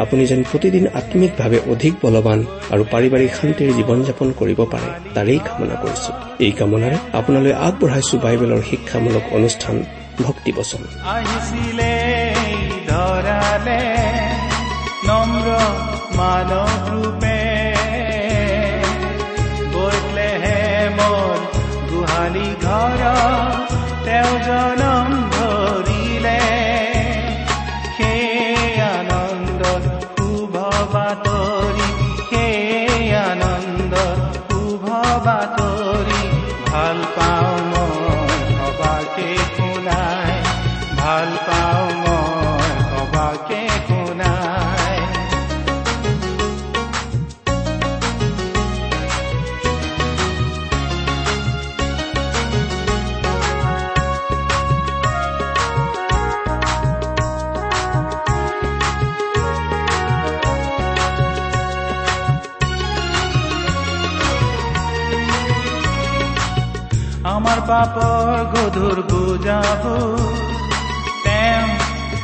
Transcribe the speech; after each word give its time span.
আপুনি 0.00 0.26
যেন 0.26 0.42
প্ৰতিদিন 0.42 0.86
আম্মিকভাৱে 0.86 1.60
অধিক 1.72 1.94
বলৱান 2.02 2.44
আৰু 2.70 2.84
পাৰিবাৰিক 2.92 3.30
শান্তিৰ 3.34 3.70
জীৱন 3.72 4.02
যাপন 4.02 4.32
কৰিব 4.38 4.64
পাৰে 4.64 4.88
তাৰেই 5.14 5.38
কামনা 5.38 5.74
কৰিছো। 5.74 6.12
এই 6.38 6.52
কামনাৰে 6.52 6.96
আপোনালৈ 7.12 7.52
আগবঢ়াইছো 7.52 8.18
বাইবেলৰ 8.18 8.62
শিক্ষামূলক 8.70 9.22
অনুষ্ঠান 9.32 9.84
গোহালি 21.90 22.48
ঘৰ 22.62 23.02
তেওঁ 24.04 24.89
পাপৰ 67.70 68.38
গধুৰ 68.52 68.98
বুজাব 69.10 69.82
তেওঁ 71.24 71.66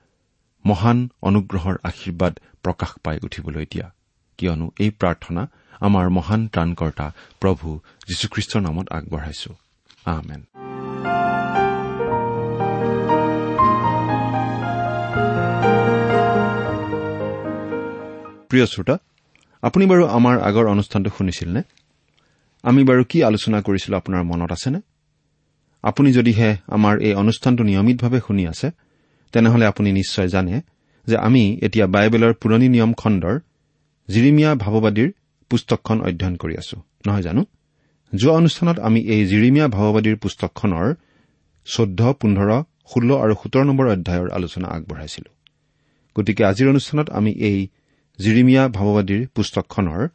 মহান 0.65 1.09
অনুগ্ৰহৰ 1.21 1.75
আশীৰ্বাদ 1.83 2.33
প্ৰকাশ 2.63 2.91
পাই 3.03 3.17
উঠিবলৈ 3.23 3.65
দিয়া। 3.65 3.87
কিয়নো 4.37 4.71
এই 4.79 4.89
প্ৰাৰ্থনা 4.89 5.47
আমাৰ 5.79 6.09
মহান 6.09 6.47
ত্ৰাণকৰ্তা 6.47 7.11
প্ৰভু 7.39 7.79
যীশুখ্ৰীষ্টৰ 8.07 8.61
নামত 8.61 8.87
আগবঢ়াইছো। 8.91 9.51
আমেন। 10.05 10.41
প্ৰিয় 18.49 18.65
শ্ৰোতা 18.65 18.97
আপুনি 19.61 19.85
বাৰু 19.85 20.07
আমাৰ 20.07 20.39
আগৰ 20.39 20.65
অনুষ্ঠানটো 20.65 21.09
শুনিছিল 21.17 21.49
নে 21.53 21.61
আমি 22.63 22.83
বাৰু 22.83 23.03
কি 23.09 23.23
আলোচনা 23.23 23.61
কৰিছিলো 23.61 23.97
আপোনাৰ 23.97 24.23
মনত 24.23 24.51
আছেনে? 24.51 24.81
আপুনি 25.83 26.13
যদিহে 26.13 26.57
আমাৰ 26.67 26.99
এই 26.99 27.13
অনুষ্ঠানটো 27.13 27.63
নিয়মিতভাৱে 27.63 28.19
শুনি 28.27 28.47
আছে 28.47 28.71
তেনেহলে 29.31 29.65
আপুনি 29.65 29.91
নিশ্চয় 29.91 30.27
জানে 30.27 30.61
যে 31.07 31.15
আমি 31.17 31.43
এতিয়া 31.61 31.87
বাইবেলৰ 31.87 32.33
পুৰণি 32.33 32.67
নিয়ম 32.69 32.93
খণ্ডৰ 32.93 33.35
জিৰিমিয়া 34.09 34.55
ভাৱবাদীৰ 34.55 35.09
পুস্তকখন 35.49 36.01
অধ্যয়ন 36.01 36.35
কৰি 36.35 36.57
আছো। 36.57 36.77
নহয় 37.07 37.21
জানো? 37.21 37.45
যোৱা 38.15 38.33
অনুষ্ঠানত 38.33 38.79
আমি 38.79 38.99
এই 39.01 39.21
জিৰিমিয়া 39.25 39.67
ভাৱবাদীৰ 39.67 40.15
পুস্তকখনৰ 40.15 40.93
চৈধ্য 41.65 42.13
পোন্ধৰ 42.13 42.49
ষোল্ল 42.91 43.09
আৰু 43.17 43.33
সোতৰ 43.43 43.63
নম্বৰ 43.65 43.87
অধ্যায়ৰ 43.87 44.29
আলোচনা 44.31 44.67
আগবঢ়াইছিলো। 44.67 45.29
গতিকে 46.15 46.43
আজিৰ 46.45 46.69
অনুষ্ঠানত 46.69 47.09
আমি 47.09 47.31
এই 47.31 47.67
জিৰিমিয়া 48.19 48.63
ভাৱবাদীৰ 48.67 49.27
পুস্তকখনৰ 49.35 50.07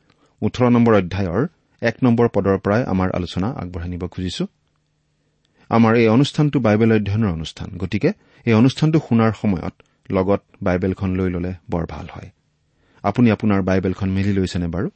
ওঠৰ 0.42 0.68
নম্বৰ 0.70 0.94
অধ্যায়ৰ 0.94 1.42
এক 1.82 1.96
নম্বৰ 2.02 2.26
পদৰ 2.28 2.58
পৰাই 2.58 2.82
আমাৰ 2.84 3.08
আলোচনা 3.10 3.48
আগবঢ়াই 3.50 3.88
নিব 3.88 4.06
খুজিছো। 4.06 4.46
আমাৰ 5.68 5.96
এই 5.96 6.08
অনুষ্ঠানটো 6.08 6.60
বাইবেল 6.60 6.92
অধ্যয়নৰ 6.92 7.32
অনুষ্ঠান। 7.32 7.78
গতিকে 7.78 8.12
এই 8.44 8.54
অনুষ্ঠানটো 8.54 9.00
শুনাৰ 9.08 9.32
সময়ত 9.40 9.82
লগত 10.10 10.42
বাইবেলখন 10.62 11.16
লৈ 11.16 11.30
ললে 11.30 11.54
বৰ 11.70 11.86
ভাল 11.86 12.06
হয়। 12.12 12.30
আপুনি 13.02 13.30
আপোনাৰ 13.30 13.62
বাইবেলখন 13.62 14.10
মেলি 14.10 14.32
লৈছেনে 14.32 14.66
বাৰু? 14.66 14.90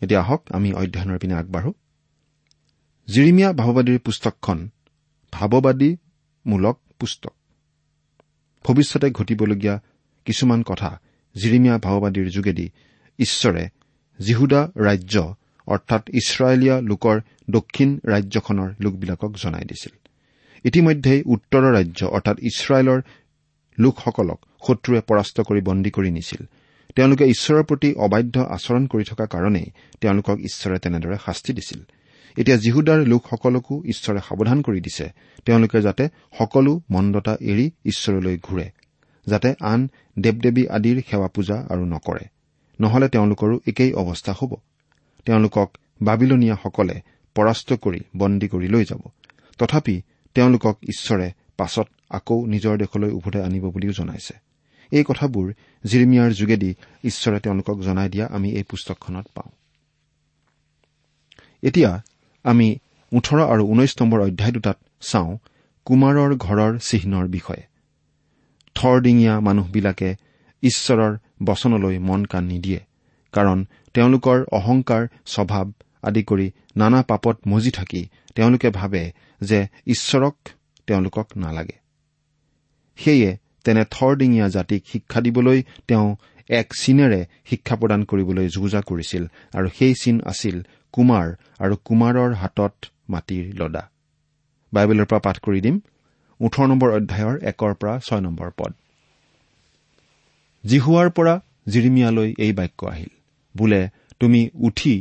এতিয়া 0.00 0.20
আহক 0.20 0.42
আমি 0.50 0.72
অধ্যয়নৰ 0.72 1.18
পিনে 1.18 1.34
আগবাঢ়ো। 1.34 1.72
জিৰিমিয়া 3.08 3.52
ভাৱবাদীৰ 3.52 3.98
পুস্তকখন 3.98 4.68
ভাৱবাদীমূলক 5.32 6.80
পুস্তক। 6.98 7.32
ভৱিষ্যতে 8.64 9.10
ঘটিবলগীয়া 9.10 9.80
কিছুমান 10.24 10.62
কথা 10.62 11.00
জিৰিমিয়া 11.34 11.78
ভাৱবাদীৰ 11.78 12.30
যোগেদি 12.30 12.70
ঈশ্বৰে 13.18 13.68
জিহুদা 14.18 14.70
ৰাজ্য 14.76 15.34
অৰ্থাৎ 15.70 16.02
ইছৰাইলীয়া 16.10 16.76
লোকৰ 16.80 17.16
দক্ষিণ 17.50 17.98
ৰাজ্যখনৰ 18.04 18.68
লোকবিলাকক 18.80 19.32
জনাই 19.42 19.64
দিছিল। 19.64 19.94
ইতিমধ্যেই 20.64 21.20
উত্তৰৰ 21.26 21.72
ৰাজ্য 21.74 22.00
অৰ্থাৎ 22.06 22.36
ইছৰাইলৰ 22.42 23.00
লোকসকলক 23.78 24.40
শত্ৰুৱে 24.66 25.00
পৰাস্ত 25.00 25.36
কৰি 25.40 25.60
বন্দী 25.60 25.90
কৰি 25.90 26.10
নিছিল। 26.10 26.42
তেওঁলোকে 26.96 27.24
ঈশ্বৰৰ 27.24 27.62
প্ৰতি 27.62 27.88
অবাধ্য 27.94 28.36
আচৰণ 28.40 28.86
কৰি 28.86 29.04
থকা 29.04 29.24
কাৰণেই 29.26 29.68
তেওঁলোকক 30.00 30.36
ঈশ্বৰে 30.40 30.78
তেনেদৰে 30.78 31.16
শাস্তি 31.26 31.52
দিছিল। 31.52 31.80
এতিয়া 32.36 32.56
জিহুদাৰ 32.56 33.00
লোকসকলকো 33.06 33.74
ঈশ্বৰে 33.86 34.20
সাৱধান 34.28 34.58
কৰি 34.62 34.80
দিছে। 34.80 35.06
তেওঁলোকে 35.44 35.78
যাতে 35.80 36.04
সকলো 36.38 36.72
মন্দতা 36.90 37.34
এৰি 37.40 37.66
ঈশ্বৰলৈ 37.84 38.36
ঘূৰে 38.42 38.66
যাতে 39.26 39.54
আন 39.60 39.88
দেৱ 40.18 40.36
দেৱী 40.40 40.62
আদিৰ 40.66 40.96
সেৱা 41.10 41.28
পূজা 41.34 41.56
আৰু 41.70 41.84
নকৰে। 41.84 42.24
নহলে 42.80 43.08
তেওঁলোকৰো 43.08 43.54
একেই 43.66 43.92
অৱস্থা 43.92 44.32
হ'ব। 44.32 44.52
তেওঁলোকক 45.24 45.68
বাবিলনীয়াসকলে 46.02 46.96
পৰাস্ত 47.34 47.72
কৰি 47.72 48.00
বন্দী 48.16 48.48
কৰি 48.48 48.68
লৈ 48.68 48.84
যাব। 48.84 49.02
তথাপি 49.58 50.02
তেওঁলোকক 50.34 50.76
ঈশ্বৰে 50.88 51.32
পাছত 51.56 51.88
আকৌ 52.10 52.46
নিজৰ 52.46 52.78
দেশলৈ 52.78 53.10
উভতাই 53.10 53.42
আনিব 53.42 53.64
বুলিও 53.70 53.92
জনাইছে। 53.92 54.34
এই 54.92 55.04
কথাবোৰ 55.04 55.46
জিৰিমিয়াৰ 55.84 56.30
যোগেদি 56.32 56.74
ঈশ্বৰে 57.04 57.40
তেওঁলোকক 57.40 57.80
জনাই 57.80 58.08
দিয়া 58.08 58.26
আমি 58.26 58.48
এই 58.50 58.62
পুস্তকখনত 58.62 59.26
পাওঁ। 59.34 59.50
এতিয়া 61.62 62.02
আমি 62.44 62.78
ওঠৰ 63.12 63.38
আৰু 63.40 63.62
ঊনৈশ 63.64 63.92
নম্বৰ 64.00 64.20
অধ্যায় 64.20 64.52
দুটাত 64.52 64.78
চাওঁ 65.00 65.38
কুমাৰৰ 65.84 66.36
ঘৰৰ 66.36 66.78
চিহ্নৰ 66.78 67.26
বিষয়ে। 67.28 67.62
থৰডিঙীয়া 68.74 69.40
মানুহবিলাকে 69.40 70.14
ঈশ্বৰৰ 70.62 71.16
বচনলৈ 71.42 71.98
মন 71.98 72.24
কাণ 72.24 72.44
নিদিয়ে 72.44 72.80
কাৰণ 73.32 73.64
তেওঁলোকৰ 73.94 74.44
অহংকাৰ 74.52 75.06
স্বভাৱ 75.26 75.72
আদি 76.02 76.22
কৰি 76.22 76.50
নানা 76.76 77.02
পাপত 77.02 77.36
মজি 77.46 77.70
থাকি 77.70 78.08
তেওঁলোকে 78.34 78.70
ভাবে 78.70 79.12
যে 79.40 79.66
ঈশ্বৰক 79.86 80.36
তেওঁলোকক 80.86 81.26
নালাগে। 81.36 81.78
সেয়ে 82.96 83.36
তেনে 83.64 83.84
থৰডিঙীয়া 83.90 84.48
জাতিক 84.48 84.82
শিক্ষা 84.86 85.20
দিবলৈ 85.20 85.62
তেওঁ 85.88 86.16
এক 86.48 86.72
চিনেৰে 86.80 87.26
শিক্ষা 87.44 87.76
প্ৰদান 87.76 88.04
কৰিবলৈ 88.04 88.48
যোজা 88.48 88.80
কৰিছিল 88.80 89.26
আৰু 89.54 89.68
সেই 89.78 89.94
চিন 90.02 90.20
আছিল 90.26 90.62
কুমাৰ 90.92 91.34
আৰু 91.58 91.76
কুমাৰৰ 91.84 92.34
হাতত 92.34 92.74
মাটিৰ 93.10 93.54
লদা। 93.54 93.90
বাইবেলৰ 94.72 95.04
পৰা 95.04 95.18
পাঠ 95.18 95.38
কৰি 95.38 95.60
দিম। 95.60 95.80
ওঠৰ 96.40 96.66
নম্বৰ 96.66 96.90
অধ্যায়ৰ 96.90 97.36
একৰ 97.42 97.74
পৰা 97.74 97.98
ছয় 97.98 98.20
নম্বৰ 98.20 98.50
পদ। 98.56 98.72
জিহুৱাৰ 100.66 101.10
পৰা 101.10 101.40
জিৰিমিয়ালৈ 101.68 102.34
এই 102.38 102.52
বাক্য 102.52 102.86
আহিল। 102.86 103.19
বোলে 103.54 103.80
তুমি 104.20 104.40
উঠি 104.66 104.94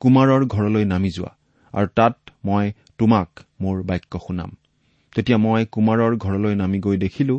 কুমাৰৰ 0.00 0.42
ঘৰলৈ 0.54 0.84
নামি 0.92 1.10
যোৱা 1.10 1.32
আৰু 1.74 1.86
তাত 1.98 2.16
মই 2.44 2.66
তোমাক 2.98 3.28
মোৰ 3.60 3.76
বাক্য 3.82 4.12
শুনাম। 4.26 4.50
তেতিয়া 5.12 5.38
মই 5.38 5.62
কুমাৰৰ 5.74 6.12
ঘৰলৈ 6.24 6.54
নামি 6.62 6.78
গৈ 6.80 6.96
দেখিলো 6.96 7.36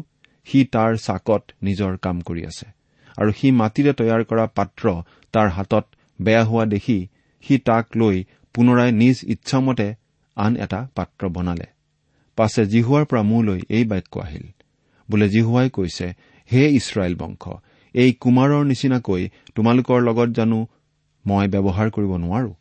সি 0.48 0.60
তাৰ 0.74 0.92
চাকত 0.98 1.44
নিজৰ 1.64 1.94
কাম 1.98 2.18
কৰি 2.22 2.44
আছে 2.46 2.68
আৰু 3.18 3.32
সি 3.38 3.48
মাটিৰে 3.52 3.92
তৈয়াৰ 4.00 4.24
কৰা 4.30 4.46
পাত্ৰ 4.58 4.86
তাৰ 5.34 5.48
হাতত 5.50 5.86
বেয়া 6.20 6.44
হোৱা 6.44 6.66
দেখি 6.66 7.00
সি 7.44 7.54
তাক 7.68 7.86
লৈ 7.96 8.18
পুনৰাই 8.56 8.92
নিজ 8.92 9.18
ইচ্ছামতে 9.34 9.88
আন 10.38 10.52
এটা 10.56 10.80
পাত্ৰ 10.96 11.30
বনালে। 11.30 11.68
পাছে 12.38 12.64
জিহুৱাৰ 12.66 13.06
পৰা 13.10 13.22
মোলৈ 13.22 13.60
এই 13.70 13.84
বাক্য 13.84 14.14
আহিল। 14.20 14.46
বোলে 15.10 15.28
জিহুৱাই 15.30 15.70
কৈছে 15.70 16.08
হে 16.50 16.62
ইছৰাইল 16.80 17.14
বংশ 17.16 17.44
এই 17.98 18.12
কুমাৰৰ 18.24 18.64
নিচিনাকৈ 18.72 19.24
তোমালোকৰ 19.56 20.00
লগত 20.08 20.30
জানো 20.38 20.60
মই 21.26 21.46
ব্যৱহাৰ 21.54 21.88
কৰিব 21.96 22.12
নোৱাৰো? 22.24 22.52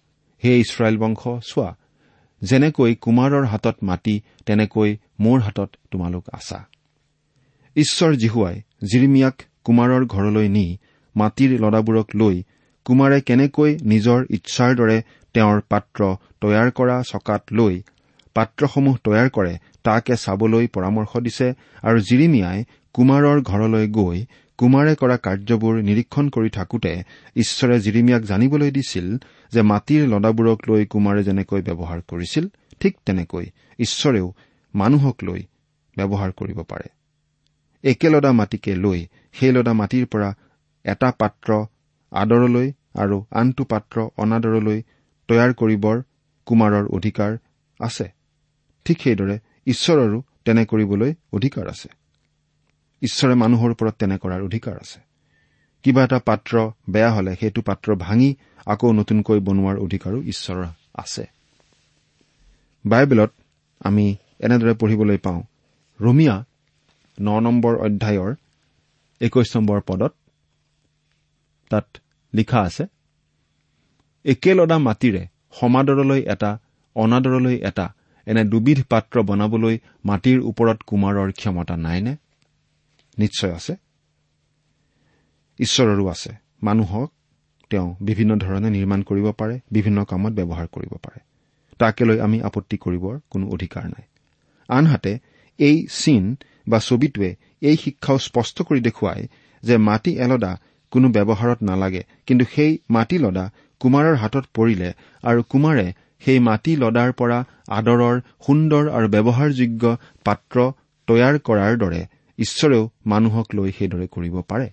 হে 0.43 0.53
ইছৰাইল 0.63 0.97
বংশ 1.03 1.23
চোৱা 1.49 1.71
যেনেকৈ 2.43 2.93
কুমাৰৰ 3.05 3.45
হাতত 3.53 3.77
মাটি 3.89 4.15
তেনেকৈ 4.47 4.91
মোৰ 5.21 5.39
হাতত 5.41 5.71
তোমালোক 5.91 6.25
আছা। 6.39 6.59
ঈশ্বৰ 7.77 8.13
জিহুৱাই 8.23 8.57
জিৰিমিয়াক 8.91 9.37
কুমাৰৰ 9.67 10.03
ঘৰলৈ 10.15 10.49
নি 10.57 10.67
মাটিৰ 11.17 11.51
লদাবোৰক 11.65 12.09
লৈ 12.15 12.37
কুমাৰে 12.87 13.19
কেনেকৈ 13.29 13.71
নিজৰ 13.93 14.19
ইচ্ছাৰ 14.37 14.73
দৰে 14.81 14.97
তেওঁৰ 15.35 15.59
পাত্ৰ 15.71 16.01
তৈয়াৰ 16.41 16.69
কৰা 16.79 16.97
চকাত 17.03 17.43
লৈ 17.59 17.75
পাত্ৰসমূহ 18.37 18.95
তৈয়াৰ 19.05 19.29
কৰে 19.37 19.55
তাকে 19.83 20.15
চাবলৈ 20.25 20.65
পৰামৰ্শ 20.75 21.13
দিছে 21.27 21.47
আৰু 21.89 21.99
জিৰিমিয়াই 22.09 22.59
কুমাৰৰ 22.95 23.39
ঘৰলৈ 23.51 23.87
গৈ 23.99 24.19
কুমাৰে 24.59 24.95
কৰা 24.95 25.17
কাৰ্যবোৰ 25.17 25.75
নিৰীক্ষণ 25.83 26.29
কৰি 26.29 26.51
থাকোতে 26.51 26.93
ঈশ্বৰে 27.37 27.81
জিৰিমিয়াক 27.81 28.23
জানিবলৈ 28.23 28.71
দিছিল 28.71 29.07
যে 29.53 29.63
মাটিৰ 29.63 30.09
লদাবোৰক 30.09 30.59
লৈ 30.69 30.87
কুমাৰে 30.87 31.23
যেনেকৈ 31.25 31.61
ব্যৱহাৰ 31.63 32.01
কৰিছিল 32.01 32.49
ঠিক 32.81 32.97
তেনেকৈ 33.07 33.47
ঈশ্বৰেও 33.79 34.33
মানুহক 34.75 35.17
লৈ 35.23 35.41
ব্যৱহাৰ 35.99 36.33
কৰিব 36.33 36.63
পাৰে। 36.63 36.89
একেলদা 37.85 38.33
মাটিকে 38.33 38.75
লৈ 38.75 39.07
সেই 39.33 39.53
লদা 39.53 39.73
মাটিৰ 39.73 40.07
পৰা 40.07 40.35
এটা 40.85 41.11
পাত্ৰ 41.11 41.51
আদৰলৈ 42.13 42.73
আৰু 42.95 43.17
আনটো 43.31 43.65
পাত্ৰ 43.65 43.97
অনাদৰলৈ 44.17 44.83
তৈয়াৰ 45.29 45.53
কৰিবৰ 45.55 46.03
কুমাৰৰ 46.47 46.85
অধিকাৰ 46.87 47.39
আছে। 47.81 48.07
ঠিক 48.85 48.99
সেইদৰে 49.01 49.39
ঈশ্বৰৰো 49.67 50.23
তেনে 50.45 50.65
কৰিবলৈ 50.65 51.15
অধিকাৰ 51.33 51.69
আছে। 51.69 51.89
ঈশ্বৰে 53.03 53.35
মানুহৰ 53.35 53.71
ওপৰত 53.71 53.95
তেনে 53.99 54.17
কৰাৰ 54.19 54.43
অধিকাৰ 54.43 54.77
আছে। 54.77 55.01
কিবা 55.83 56.05
এটা 56.05 56.19
পাত্ৰ 56.19 56.71
বেয়া 56.91 57.11
হলে 57.13 57.35
সেইটো 57.35 57.63
পাত্ৰ 57.63 57.95
ভাঙি 57.95 58.37
আকৌ 58.67 58.93
নতুনকৈ 58.93 59.41
বনোৱাৰ 59.41 59.77
অধিকাৰো 59.77 60.23
ঈশ্বৰৰ 60.23 60.67
আছে। 60.95 61.25
বাইবেলত 62.85 63.31
আমি 63.81 64.17
এনেদৰে 64.41 64.75
পঢ়িবলৈ 64.75 65.17
পাওঁ 65.17 65.43
ৰমিয়া 66.01 66.45
ন 67.21 67.41
নম্বৰ 67.41 67.75
অধ্যায়ৰ 67.77 68.35
একৈশ 69.21 69.57
নম্বৰ 69.57 69.81
পদত 69.87 70.13
তাত 71.71 71.87
লিখা 72.35 72.61
আছে 72.61 72.85
একেলদা 74.25 74.79
মাটিৰে 74.79 75.29
সমাদৰলৈ 75.61 76.21
এটা 76.21 76.59
অনাদৰলৈ 76.97 77.57
এটা 77.57 77.95
এনে 78.27 78.45
দুবিধ 78.45 78.79
পাত্ৰ 78.91 79.23
বনাবলৈ 79.23 79.79
মাটিৰ 80.05 80.41
ওপৰত 80.41 80.79
কুমাৰৰ 80.87 81.33
ক্ষমতা 81.33 81.77
নাইনে? 81.77 82.17
নিশ্চয় 83.19 83.53
আছে। 83.53 83.77
ঈশ্বৰৰো 85.59 86.09
আছে। 86.09 86.31
মানুহক 86.63 87.13
তেওঁ 87.71 87.95
বিভিন্ন 88.01 88.37
ধৰণে 88.37 88.71
নিৰ্মাণ 88.71 89.03
কৰিব 89.03 89.33
পাৰে 89.33 89.61
বিভিন্ন 89.73 90.05
কামত 90.05 90.33
ব্যৱহাৰ 90.33 90.67
কৰিব 90.67 90.93
পাৰে। 91.03 91.21
তাকে 91.79 92.05
লৈ 92.05 92.21
আমি 92.21 92.43
আপত্তি 92.43 92.77
কৰিবৰ 92.77 93.21
কোনো 93.31 93.49
অধিকাৰ 93.49 93.85
নাই। 93.85 94.03
আনহাতে 94.69 95.19
এই 95.59 95.87
চিন 95.91 96.37
বা 96.69 96.79
ছবিটোৱে 96.79 97.37
এই 97.61 97.77
শিক্ষাও 97.77 98.19
স্পষ্ট 98.19 98.63
কৰি 98.63 98.81
দেখুৱায় 98.81 99.29
যে 99.63 99.77
মাটি 99.77 100.13
এলদা 100.19 100.61
কোনো 100.91 101.09
ব্যৱহাৰত 101.09 101.63
নালাগে 101.63 102.03
কিন্তু 102.27 102.45
সেই 102.55 102.79
মাটি 102.91 103.19
লদা 103.19 103.51
কুমাৰৰ 103.81 104.15
হাতত 104.15 104.45
পৰিলে 104.55 104.93
আৰু 105.23 105.43
কুমাৰে 105.43 105.93
সেই 106.21 106.39
মাটি 106.39 106.77
লদাৰ 106.77 107.13
পৰা 107.13 107.45
আদৰৰ 107.69 108.21
সুন্দৰ 108.47 108.89
আৰু 108.89 109.09
ব্যৱহাৰযোগ্য 109.09 109.97
পাত্ৰ 110.25 110.73
তৈয়াৰ 111.07 111.39
কৰাৰ 111.39 111.79
দৰে 111.79 112.07
ঈশ্বৰেও 112.39 112.91
মানুহক 113.07 113.47
লৈ 113.55 113.73
সেইদৰে 113.73 114.07
কৰিব 114.07 114.41
পাৰে। 114.41 114.69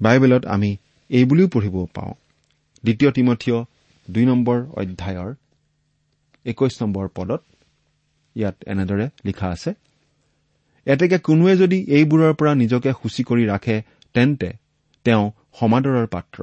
বাইবেলত 0.00 0.46
আমি 0.46 0.76
এইবুলিও 1.10 1.48
পঢ়িব 1.48 1.76
পাওঁ। 1.94 2.12
দ্বিতীয় 2.84 3.10
তিমঠীয় 3.10 3.58
দুই 4.10 4.24
নম্বৰ 4.26 4.58
অধ্যায়ৰ 4.62 5.34
একৈশ 6.46 6.82
নম্বৰ 6.82 7.08
পদত 7.14 7.42
ইয়াত 8.36 8.56
এনেদৰে 8.66 9.06
লিখা 9.24 9.48
আছে 9.48 9.70
এতেকে 10.86 11.18
কোনোৱে 11.18 11.56
যদি 11.56 11.78
এইবোৰৰ 11.88 12.32
পৰা 12.34 12.54
নিজকে 12.54 12.90
সূচী 12.92 13.22
কৰি 13.22 13.44
ৰাখে 13.46 13.82
তেন্তে 14.14 14.48
তেওঁ 15.04 15.24
সমাদৰৰ 15.60 16.06
পাত্ৰ 16.06 16.38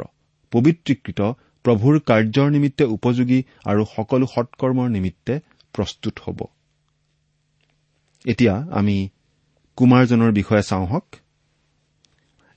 পবিত্ৰীকৃত 0.52 1.22
প্ৰভুৰ 1.66 2.00
কাৰ্যৰ 2.00 2.50
নিমিত্তে 2.52 2.84
উপযোগী 2.84 3.40
আৰু 3.66 3.82
সকলো 3.96 4.26
সৎকৰ্মৰ 4.26 4.88
নিমিত্তে 4.90 5.34
প্ৰস্তুত 5.74 6.16
হ'ব। 6.26 6.40
এতিয়া 8.26 8.54
আমি 8.72 9.10
কুমাৰজনৰ 9.82 10.32
বিষয়ে 10.32 10.64
চাওঁ 10.64 10.86
হওক। 10.86 11.16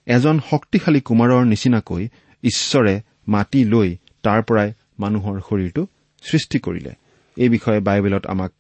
এজন 0.07 0.41
শক্তিশালী 0.51 1.01
কুমাৰৰ 1.01 1.47
নিচিনাকৈ 1.47 2.09
ঈশ্বৰে 2.43 3.01
মাতি 3.29 3.65
লৈ 3.65 3.97
তাৰ 4.23 4.43
পৰাই 4.43 4.73
মানুহৰ 4.99 5.41
শৰীৰটো 5.41 5.87
সৃষ্টি 6.23 6.59
কৰিলে। 6.59 6.93
এই 7.37 7.49
বিষয়ে 7.49 7.81
বাইবেলত 7.81 8.27
আমাক 8.27 8.53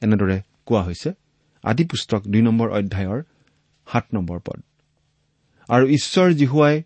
এনেদৰে 0.00 0.42
কোৱা 0.66 0.82
হৈছে। 0.82 1.12
আদি 1.62 1.84
পুস্তক 1.84 2.22
দুই 2.22 2.42
নম্বৰ 2.42 2.70
অধ্যায়ৰ 2.70 3.22
সাত 3.92 4.04
নম্বৰ 4.14 4.38
পদ। 4.38 4.62
আৰু 5.68 5.86
ঈশ্বৰ 5.88 6.32
জিহুৱাই 6.32 6.82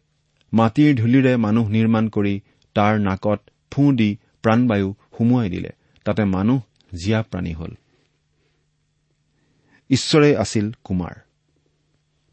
মাটিৰ 0.53 0.97
ধূলিৰে 0.97 1.37
মানুহ 1.37 1.69
নিৰ্মাণ 1.69 2.09
কৰি 2.09 2.41
তাৰ 2.75 3.01
নাকত 3.01 3.41
ফু 3.71 3.93
দি 3.93 4.19
প্ৰাণবায়ু 4.43 4.95
সুমুৱাই 5.19 5.51
দিলে। 5.51 5.71
তাতে 6.05 6.25
মানুহ 6.25 6.63
জীয়া 7.05 7.23
প্ৰাণী 7.23 7.53
হল। 7.53 7.71
ঈশ্বৰে 9.91 10.37
আছিল 10.37 10.73
কুমাৰ। 10.85 11.24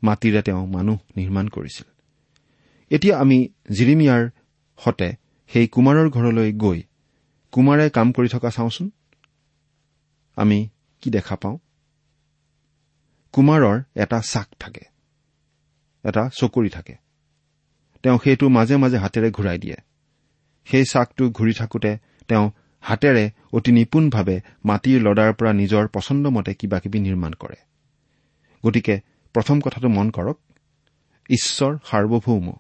মাটিৰে 0.03 0.41
তেওঁ 0.41 0.67
মানুহ 0.67 0.97
নিৰ্মাণ 1.17 1.47
কৰিছিল। 1.47 1.91
এতিয়া 2.89 3.17
আমি 3.17 3.49
জিৰিমিয়াৰ 3.71 4.29
সতে 4.83 5.13
সেই 5.47 5.67
কুমাৰৰ 5.67 6.09
ঘৰলৈ 6.09 6.53
গৈ 6.53 6.81
কুমাৰে 7.51 7.89
কাম 7.89 8.11
কৰি 8.11 8.27
থকা 8.27 8.49
চাওঁচোন। 8.49 8.91
আমি 10.35 10.69
কি 11.01 11.09
দেখা 11.09 11.35
পাওঁ? 11.35 11.57
কুমাৰৰ 13.31 13.83
এটা 13.95 14.21
চাক 14.21 14.47
থাকে। 14.59 14.81
এটা 16.03 16.29
চকৰি 16.29 16.69
থাকে। 16.69 16.95
তেওঁ 18.03 18.19
সেইটো 18.23 18.49
মাজে 18.49 18.77
মাজে 18.77 18.97
হাতেৰে 18.97 19.31
ঘূৰাই 19.31 19.57
দিয়ে। 19.59 19.75
সেই 20.65 20.85
চাকটো 20.85 21.29
ঘূৰি 21.29 21.53
থাকোতে 21.53 21.97
তেওঁ 22.27 22.51
হাতেৰে 22.81 23.31
অতি 23.53 23.71
নিপুণভাৱে 23.71 24.41
মাটিৰ 24.65 25.01
লদাৰ 25.01 25.33
পৰা 25.33 25.53
নিজৰ 25.53 25.87
পচন্দমতে 25.87 26.53
কিবা 26.53 26.79
কিবি 26.79 26.99
নিৰ্মাণ 26.99 27.33
কৰে। 27.33 27.55
গতিকে 28.65 29.01
প্ৰথম 29.33 29.59
কথাটো 29.59 29.87
মন 29.87 30.09
কৰক 30.09 30.37
ঈশ্বৰ 31.29 31.77
সাৰ্বভৌম। 31.85 32.51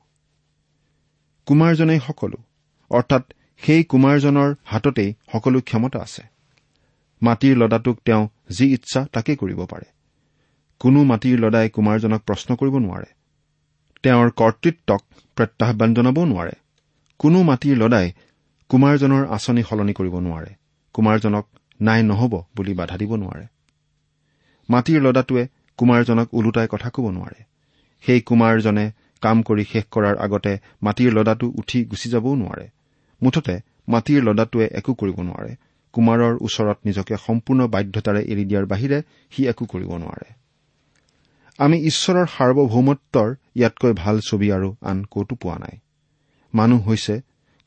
কুমাৰজনেই 1.45 1.99
সকলো 2.07 2.37
অৰ্থাৎ 2.89 3.33
সেই 3.65 3.83
কুমাৰজনৰ 3.83 4.55
হাততেই 4.65 5.13
সকলো 5.31 5.61
ক্ষমতা 5.61 5.99
আছে। 5.99 6.23
মাটিৰ 7.21 7.57
লদাটোক 7.57 7.99
তেওঁ 8.05 8.27
যি 8.49 8.73
ইচ্ছা 8.73 9.05
তাকেই 9.13 9.35
কৰিব 9.35 9.65
পাৰে। 9.65 9.85
কোনো 10.79 11.03
মাটিৰ 11.03 11.39
লদাই 11.39 11.69
কুমাৰজনক 11.69 12.21
প্ৰশ্ন 12.21 12.55
কৰিব 12.55 12.77
নোৱাৰে। 12.77 13.05
তেওঁৰ 14.03 14.29
কৰ্তৃত্বক 14.29 15.01
প্ৰত্যাহান 15.35 15.93
জনাবও 15.93 16.25
নোৱাৰে। 16.25 16.51
কোনো 17.19 17.43
মাটিৰ 17.43 17.77
লদাই 17.77 18.11
কুমাৰজনৰ 18.69 19.27
আঁচনি 19.27 19.63
সলনি 19.63 19.93
কৰিব 19.93 20.19
নোৱাৰে। 20.19 20.55
কুমাৰজনক 20.93 21.47
নাই 21.81 22.03
নহব 22.03 22.43
বুলি 22.55 22.73
বাধা 22.73 22.97
দিব 22.97 23.15
নোৱাৰে। 23.15 23.45
মাটিৰ 24.69 25.01
লদাটোৱে 25.01 25.47
কুমাৰজনক 25.81 26.27
ওলোটাই 26.33 26.67
কথা 26.71 26.89
কব 26.89 27.05
নোৱাৰে। 27.09 27.39
সেই 28.03 28.21
কুমাৰজনে 28.21 28.85
কাম 29.23 29.41
কৰি 29.47 29.63
শেষ 29.71 29.85
কৰাৰ 29.91 30.15
আগতে 30.25 30.53
মাটিৰ 30.83 31.13
লদাটো 31.13 31.47
উঠি 31.61 31.79
গুচি 31.85 32.09
যাবও 32.09 32.35
নোৱাৰে। 32.35 32.65
মুঠতে 33.21 33.55
মাটিৰ 33.87 34.23
লদাটোৱে 34.23 34.67
একো 34.79 34.93
কৰিব 34.93 35.17
নোৱাৰে। 35.21 35.55
কুমাৰৰ 35.93 36.33
ওচৰত 36.41 36.77
নিজকে 36.85 37.15
সম্পূৰ্ণ 37.25 37.67
বাধ্যতাৰে 37.67 38.21
এৰি 38.21 38.43
দিয়াৰ 38.45 38.65
বাহিৰে 38.65 38.99
সি 39.31 39.41
একো 39.47 39.65
কৰিব 39.65 39.91
নোৱাৰে। 40.03 40.29
আমি 41.59 41.77
ঈশ্বৰৰ 41.85 42.27
সাৰ্বভৌমত্বৰ 42.35 43.29
ইয়াতকৈ 43.55 43.93
ভাল 43.93 44.19
ছবি 44.19 44.47
আৰু 44.51 44.69
আন 44.81 44.97
কতো 45.11 45.35
পোৱা 45.35 45.57
নাই। 45.57 45.75
মানুহ 46.53 46.79
হৈছে 46.87 47.15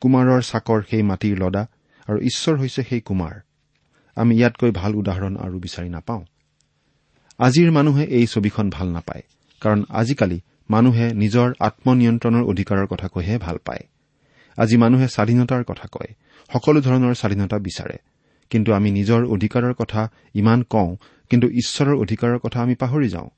কুমাৰৰ 0.03 0.41
চাকৰ 0.43 0.81
সেই 0.91 1.03
মাটিৰ 1.03 1.37
লদা 1.39 1.63
আৰু 2.09 2.19
ঈশ্বৰ 2.21 2.55
হৈছে 2.59 2.83
সেই 2.83 3.01
কুমাৰ। 3.01 3.35
আমি 4.17 4.33
ইয়াতকৈ 4.37 4.71
ভাল 4.71 4.93
উদাহৰণ 4.95 5.37
আৰু 5.37 5.57
বিচাৰি 5.59 5.89
নাপাওঁ। 5.89 6.23
আজিৰ 7.39 7.71
মানুহে 7.71 8.05
এই 8.05 8.27
ছবিখন 8.27 8.71
ভাল 8.71 8.89
নাপায় 8.89 9.23
কাৰণ 9.63 9.85
আজিকালি 9.91 10.39
মানুহে 10.71 11.07
নিজৰ 11.13 11.49
আত্মনিয়ন্ত্ৰণৰ 11.61 12.43
অধিকাৰৰ 12.43 12.87
কথা 12.87 13.09
কৈহে 13.09 13.39
ভাল 13.39 13.57
পায়। 13.65 13.85
আজি 14.59 14.77
মানুহে 14.77 15.09
স্বাধীনতাৰ 15.09 15.65
কথা 15.65 15.87
কয় 15.93 16.11
সকলো 16.53 16.81
ধৰণৰ 16.81 17.15
স্বাধীনতা 17.15 17.59
বিচাৰে। 17.59 17.97
কিন্তু 18.51 18.73
আমি 18.73 18.91
নিজৰ 18.91 19.25
অধিকাৰৰ 19.25 19.75
কথা 19.75 20.11
ইমান 20.35 20.63
কওঁ 20.63 20.97
কিন্তু 21.31 21.47
ঈশ্বৰৰ 21.51 21.95
অধিকাৰৰ 21.95 22.39
কথা 22.39 22.59
আমি 22.63 22.75
পাহৰি 22.75 23.09
যাওঁ। 23.09 23.29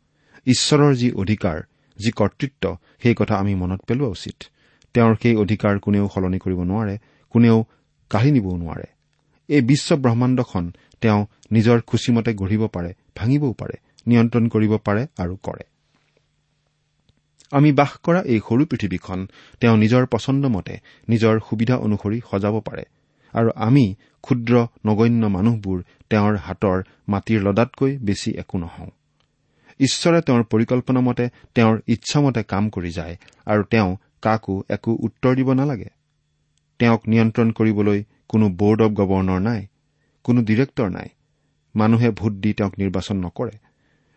ঈশ্বৰৰ 0.47 0.95
যি 0.95 1.09
অধিকাৰ 1.13 1.57
যি 1.99 2.11
কৰ্তৃত্ব 2.11 2.65
সেই 3.03 3.15
কথা 3.15 3.35
আমি 3.37 3.55
মনত 3.55 3.81
পেলোৱা 3.89 4.09
উচিত। 4.09 4.37
তেওঁৰ 4.95 5.15
সেই 5.23 5.37
অধিকাৰ 5.37 5.79
কোনেও 5.79 6.09
সলনি 6.15 6.39
কৰিব 6.39 6.61
নোৱাৰে 6.63 6.99
কোনেও 7.35 7.65
কাঢ়ি 8.11 8.31
নিবও 8.31 8.57
নোৱাৰে। 8.57 8.87
এই 9.49 9.61
বিশ্ব 9.61 9.97
ব্ৰহ্মাণ্ডখন 9.97 10.65
তেওঁ 11.01 11.21
নিজৰ 11.53 11.81
খুচিমতে 11.81 12.35
গঢ়িব 12.35 12.67
পাৰে 12.67 12.91
ভাঙিবও 13.17 13.53
পাৰে। 13.53 13.77
নিয়ন্ত্ৰণ 14.07 14.45
কৰিব 14.49 14.73
পাৰে 14.77 15.03
আৰু 15.19 15.37
কৰে। 15.43 15.65
আমি 17.53 17.71
বাস 17.73 17.93
কৰা 18.03 18.21
এই 18.23 18.41
সৰু 18.49 18.63
পৃথিৱীখন 18.67 19.19
তেওঁ 19.61 19.77
নিজৰ 19.77 20.07
পচন্দমতে 20.07 20.75
নিজৰ 21.09 21.35
সুবিধা 21.41 21.77
অনুসৰি 21.77 22.21
সজাব 22.31 22.55
পাৰে 22.61 22.85
আৰু 23.35 23.51
আমি 23.57 23.85
ক্ষুদ্ৰ 24.23 24.55
নগণ্য 24.87 25.27
মানুহবোৰ 25.27 25.79
তেওঁৰ 26.11 26.35
হাতৰ 26.37 26.79
মাটিৰ 27.09 27.41
লদাতকৈ 27.43 27.93
বেছি 27.97 28.31
একো 28.39 28.59
নহওঁ। 28.59 28.91
ঈশ্বৰে 29.81 30.21
তেওঁৰ 30.21 30.43
পৰিকল্পনা 30.43 31.01
মতে 31.01 31.25
তেওঁৰ 31.55 31.77
ইচ্ছামতে 31.87 32.43
কাম 32.43 32.65
কৰি 32.69 32.91
যায় 32.91 33.15
আৰু 33.47 33.63
তেওঁ 33.63 33.91
কাকো 34.23 34.55
একো 34.69 34.91
উত্তৰ 35.07 35.35
দিব 35.35 35.53
নালাগে। 35.53 35.91
তেওঁক 36.81 37.03
নিয়ন্ত্ৰণ 37.09 37.49
কৰিবলৈ 37.51 38.05
কোনো 38.29 38.47
বৰ্ড 38.51 38.81
অব 38.83 38.93
গভৰ্ণৰ 38.93 39.41
নাই 39.41 39.67
কোনো 40.25 40.41
ডিৰেক্টৰ 40.43 40.89
নাই। 40.91 41.09
মানুহে 41.75 42.11
ভোট 42.11 42.33
দি 42.33 42.53
তেওঁক 42.53 42.73
নিৰ্বাচন 42.79 43.17
নকৰে। 43.17 43.55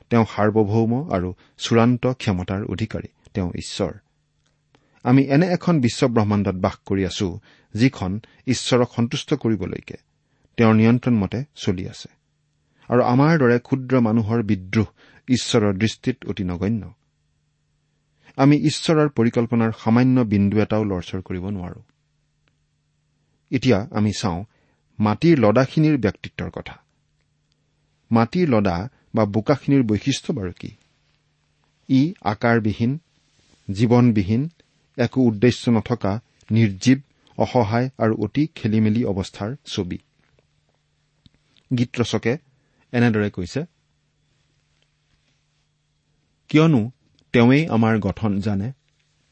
তেওঁ 0.10 0.26
সাৰ্বভৌম 0.36 0.92
আৰু 1.12 1.34
চূড়ান্ত 1.58 2.14
ক্ষমতাৰ 2.14 2.64
অধিকাৰী 2.64 3.08
তেওঁ 3.34 3.52
ঈশ্বৰ। 3.56 3.94
আমি 5.04 5.24
এনে 5.24 5.48
এখন 5.48 5.80
বিশ্ব 5.80 6.08
ব্ৰহ্মাণ্ডত 6.08 6.56
বাস 6.56 6.76
কৰি 6.86 7.06
আছো 7.06 7.40
যিখন 7.74 8.20
ঈশ্বৰক 8.48 8.90
সন্তুষ্ট 8.96 9.34
কৰিবলৈকে 9.34 9.98
তেওঁৰ 10.58 10.76
নিয়ন্ত্ৰণ 10.76 11.14
মতে 11.14 11.44
চলি 11.56 11.90
আছে। 11.90 12.10
আৰু 12.90 13.02
আমাৰ 13.04 13.40
দৰে 13.40 13.60
ক্ষুদ্ৰ 13.60 14.00
মানুহৰ 14.00 14.44
বিদ্ৰোহ 14.44 14.88
ঈশ্বৰৰ 15.28 15.74
দৃষ্টিত 15.74 16.18
অতি 16.26 16.44
নগণ্য। 16.44 16.94
আমি 18.36 18.56
ঈশ্বৰৰ 18.58 19.10
পৰিকল্পনাৰ 19.10 19.72
সামান্য 19.84 20.22
বিন্দু 20.22 20.60
এটাও 20.60 20.84
লৰচৰ 20.84 21.22
কৰিব 21.22 21.50
নোৱাৰো। 21.50 21.82
এতিয়া 23.52 23.88
আমি 23.92 24.12
চাওঁ 24.20 24.44
মাটিৰ 25.00 25.40
লদাখিনিৰ 25.40 25.98
ব্যক্তিত্বৰ 25.98 26.50
কথা। 26.50 26.76
মাটিৰ 28.12 28.50
লদা 28.50 28.90
বা 29.16 29.26
বোকাখিনিৰ 29.26 29.84
বৈশিষ্ট্য 29.84 30.34
বাৰু 30.34 30.54
কি? 30.60 30.72
ই 31.90 32.14
আকাৰবিহীন 32.24 33.00
জীৱনবিহীন 33.68 34.50
একো 34.98 35.22
উদ্দেশ্য 35.22 35.70
নথকা 35.70 36.20
নিৰ্জীৱ 36.52 37.00
অসহায় 37.38 37.90
আৰু 37.98 38.14
অতি 38.24 38.48
খেলি 38.56 38.80
মেলি 38.80 39.06
অৱস্থাৰ 39.06 39.56
ছবি। 39.66 39.98
গীত 41.78 41.92
এনেদৰে 42.94 43.30
কৈছে 43.30 43.62
কিয়নো 46.50 46.92
তেওঁৱেই 47.34 47.68
আমাৰ 47.68 48.00
গঠন 48.00 48.40
জানে 48.40 48.72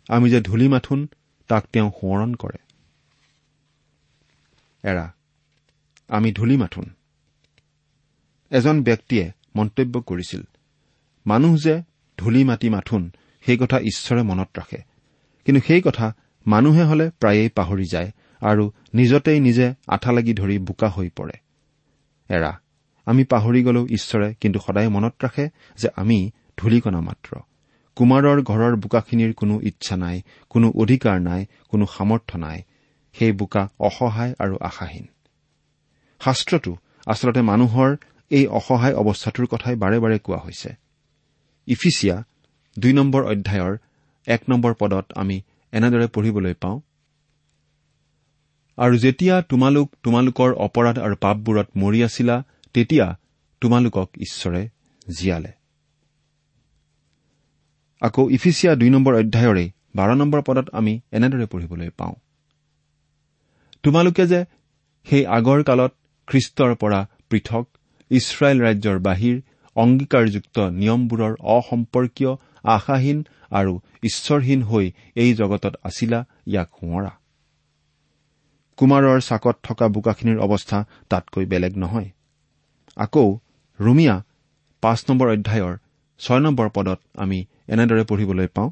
আমি 0.08 0.32
যে 0.32 0.42
ধূলি 0.42 0.68
মাথোন 0.68 1.08
তাক 1.48 1.64
তেওঁ 1.74 1.92
সোঁৱৰণ 1.92 2.34
কৰে। 2.34 2.60
এৰা 4.84 5.14
আমি 6.08 6.32
ধূলি 6.32 6.58
মাথোন 6.58 6.86
এজন 8.52 8.84
ব্যক্তিয়ে 8.84 9.32
মন্তব্য 9.58 9.94
কৰিছিল। 10.02 10.44
মানুহ 11.26 11.54
যে 11.58 11.76
ধূলি 12.18 12.42
মাটি 12.44 12.68
মাথোন 12.70 13.04
সেই 13.46 13.58
কথা 13.58 13.78
ঈশ্বৰে 13.80 14.22
মনত 14.24 14.50
ৰাখে। 14.58 14.80
কিন্তু 15.46 15.62
সেই 15.68 15.82
কথা 15.82 16.08
মানুহে 16.48 16.84
হলে 16.84 17.06
প্ৰায়েই 17.20 17.50
পাহৰি 17.50 17.86
যায় 17.92 18.10
আৰু 18.42 18.64
নিজতেই 18.94 19.40
নিজে 19.40 19.68
আঠা 19.88 20.12
লাগি 20.12 20.34
ধৰি 20.34 20.56
বোকা 20.60 20.90
হৈ 20.90 21.10
পৰে। 21.10 21.36
এৰা 22.30 22.52
আমি 23.06 23.24
পাহৰি 23.24 23.64
গলেও 23.64 23.86
ঈশ্বৰে 23.88 24.34
কিন্তু 24.42 24.60
সদায় 24.60 24.90
মনত 24.90 25.14
ৰাখে 25.24 25.46
যে 25.78 25.90
আমি 25.96 26.20
ধূলিকণা 26.58 27.02
মাত্ৰ। 27.02 27.32
কুমাৰৰ 27.96 28.38
ঘৰৰ 28.42 28.74
বোকাখিনিৰ 28.76 29.32
কোনো 29.34 29.56
ইচ্ছা 29.62 29.96
নাই 29.98 30.22
কোনো 30.50 30.68
অধিকাৰ 30.76 31.18
নাই 31.22 31.46
কোনো 31.70 31.86
সামৰ্থ্য 31.86 32.38
নাই। 32.38 32.62
সেই 33.14 33.32
বোকা 33.32 33.64
অসহায় 33.80 34.34
আৰু 34.40 34.56
আশাহীন। 34.62 35.06
শাস্ত্ৰটো 36.20 36.72
আচলতে 37.08 37.42
মানুহৰ 37.42 37.90
এই 38.32 38.48
অসহায় 38.48 38.96
অৱস্থাটোৰ 38.96 39.46
কথাই 39.46 39.76
বাৰে 39.76 40.00
বাৰে 40.00 40.18
কোৱা 40.20 40.38
হৈছে। 40.38 40.70
ইফিচিয়া 41.68 42.24
দুই 42.80 42.94
নম্বৰ 42.94 43.24
অধ্যায়ৰ 43.24 43.78
এক 44.28 44.42
নম্বৰ 44.50 44.74
পদত 44.74 45.06
আমি 45.16 45.42
এনেদৰে 45.74 46.08
পঢ়িবলৈ 46.08 46.54
পাওঁ 46.54 46.80
আৰু 48.78 48.98
যেতিয়া 48.98 49.42
তোমালোক 49.42 49.88
তোমালোকৰ 50.04 50.50
অপৰাধ 50.54 50.98
আৰু 51.00 51.16
পাপবোৰত 51.16 51.68
মৰি 51.78 52.04
আছিলা 52.04 52.44
তেতিয়া 52.74 53.18
তোমালোকক 53.62 54.10
ঈশ্বৰে 54.18 54.70
জীয়ালে। 55.18 55.52
আকৌ 58.02 58.30
ইফিচিয়া 58.30 58.76
দুই 58.76 58.90
নম্বৰ 58.90 59.14
অধ্যায়ৰে 59.16 59.66
বাৰ 59.96 60.10
নম্বৰ 60.16 60.42
পদত 60.42 60.68
আমি 60.74 60.94
এনেদৰে 61.12 61.46
পঢ়িবলৈ 61.46 61.90
পাওঁ 61.90 62.16
তোমালোকে 63.84 64.28
যে 64.28 64.46
সেই 65.08 65.26
আগৰ 65.26 65.64
কালত 65.64 65.92
খ্ৰীষ্টৰ 66.28 66.76
পৰা 66.76 67.00
পৃথক 67.30 67.66
ইছৰাইল 68.12 68.58
ৰাজ্যৰ 68.62 68.98
বাহিৰ 69.00 69.36
অংগীকাৰযুক্ত 69.76 70.58
নিয়মবোৰৰ 70.60 71.34
অসম্পৰ্কীয় 71.56 72.32
আশাহীন 72.64 73.20
আৰু 73.52 73.74
ঈশ্বৰহীন 74.04 74.62
হৈ 74.64 74.86
এই 75.16 75.34
জগতত 75.34 75.74
আছিলা 75.84 76.20
ইয়াক 76.48 76.70
সোঁৱৰা। 76.80 77.12
কুমাৰৰ 78.78 79.20
চাকত 79.22 79.56
থকা 79.64 79.86
বোকাখিনিৰ 79.88 80.38
অৱস্থা 80.40 80.86
তাতকৈ 81.10 81.46
বেলেগ 81.46 81.74
নহয়। 81.78 82.10
আকৌ 82.98 83.28
ৰুমিয়া 83.80 84.16
পাঁচ 84.84 85.00
নম্বৰ 85.10 85.28
অধ্যায়ৰ 85.28 85.76
ছয় 86.20 86.40
নম্বৰ 86.40 86.68
পদত 86.70 87.00
আমি 87.16 87.40
এনেদৰে 87.68 88.04
পঢ়িবলৈ 88.04 88.48
পাওঁ 88.48 88.70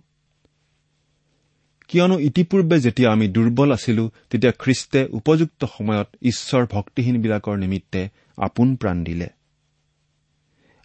কিয়নো 1.87 2.15
ইতিপূৰ্বে 2.19 2.77
যেতিয়া 2.79 3.09
আমি 3.11 3.27
দুৰ্বল 3.27 3.69
আছিলো 3.71 4.03
তেতিয়া 4.29 4.53
খ্ৰীষ্টে 4.59 5.01
উপযুক্ত 5.11 5.61
সময়ত 5.65 6.07
ঈশ্বৰ 6.21 6.63
ভক্তিহীনবিলাকৰ 6.71 7.55
নিমিত্তে 7.57 8.01
আপোন 8.37 8.75
প্ৰাণ 8.75 9.03
দিলে। 9.03 9.29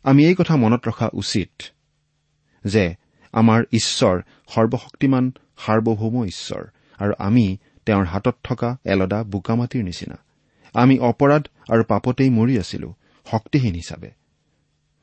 আমি 0.03 0.27
এই 0.27 0.35
কথা 0.35 0.57
মনত 0.57 0.89
ৰখা 0.89 1.09
উচিত 1.13 1.63
যে 2.65 2.95
আমাৰ 3.33 3.63
ঈশ্বৰ 3.73 4.23
সৰ্বশক্তিমান 4.49 5.33
সাৰ্বভৌম 5.59 6.25
ঈশ্বৰ 6.25 6.65
আৰু 6.99 7.13
আমি 7.19 7.59
তেওঁৰ 7.87 8.05
হাতত 8.05 8.37
থকা 8.43 8.77
এলদা 8.85 9.25
বোকামাটিৰ 9.25 9.85
নিচিনা। 9.85 10.19
আমি 10.75 10.99
অপৰাধ 10.99 11.49
আৰু 11.69 11.85
পাপতেই 11.85 12.31
মৰি 12.31 12.59
আছিলো 12.59 12.95
শক্তিহীন 13.31 13.75
হিচাপে। 13.75 14.11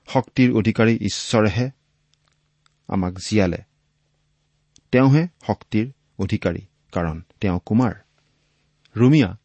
শক্তিৰ 0.08 0.54
অধিকাৰী 0.54 0.96
ঈশ্বৰেহে 0.96 1.70
আমাক 2.88 3.14
জীয়ালে। 3.14 3.58
তেওঁহে 4.92 5.28
শক্তিৰ 5.48 5.92
অধিকাৰী 6.20 6.62
কাৰণ 6.92 7.22
তেওঁ 7.40 7.60
কুমাৰ। 7.66 7.94
ৰুমিয়া 8.98 9.38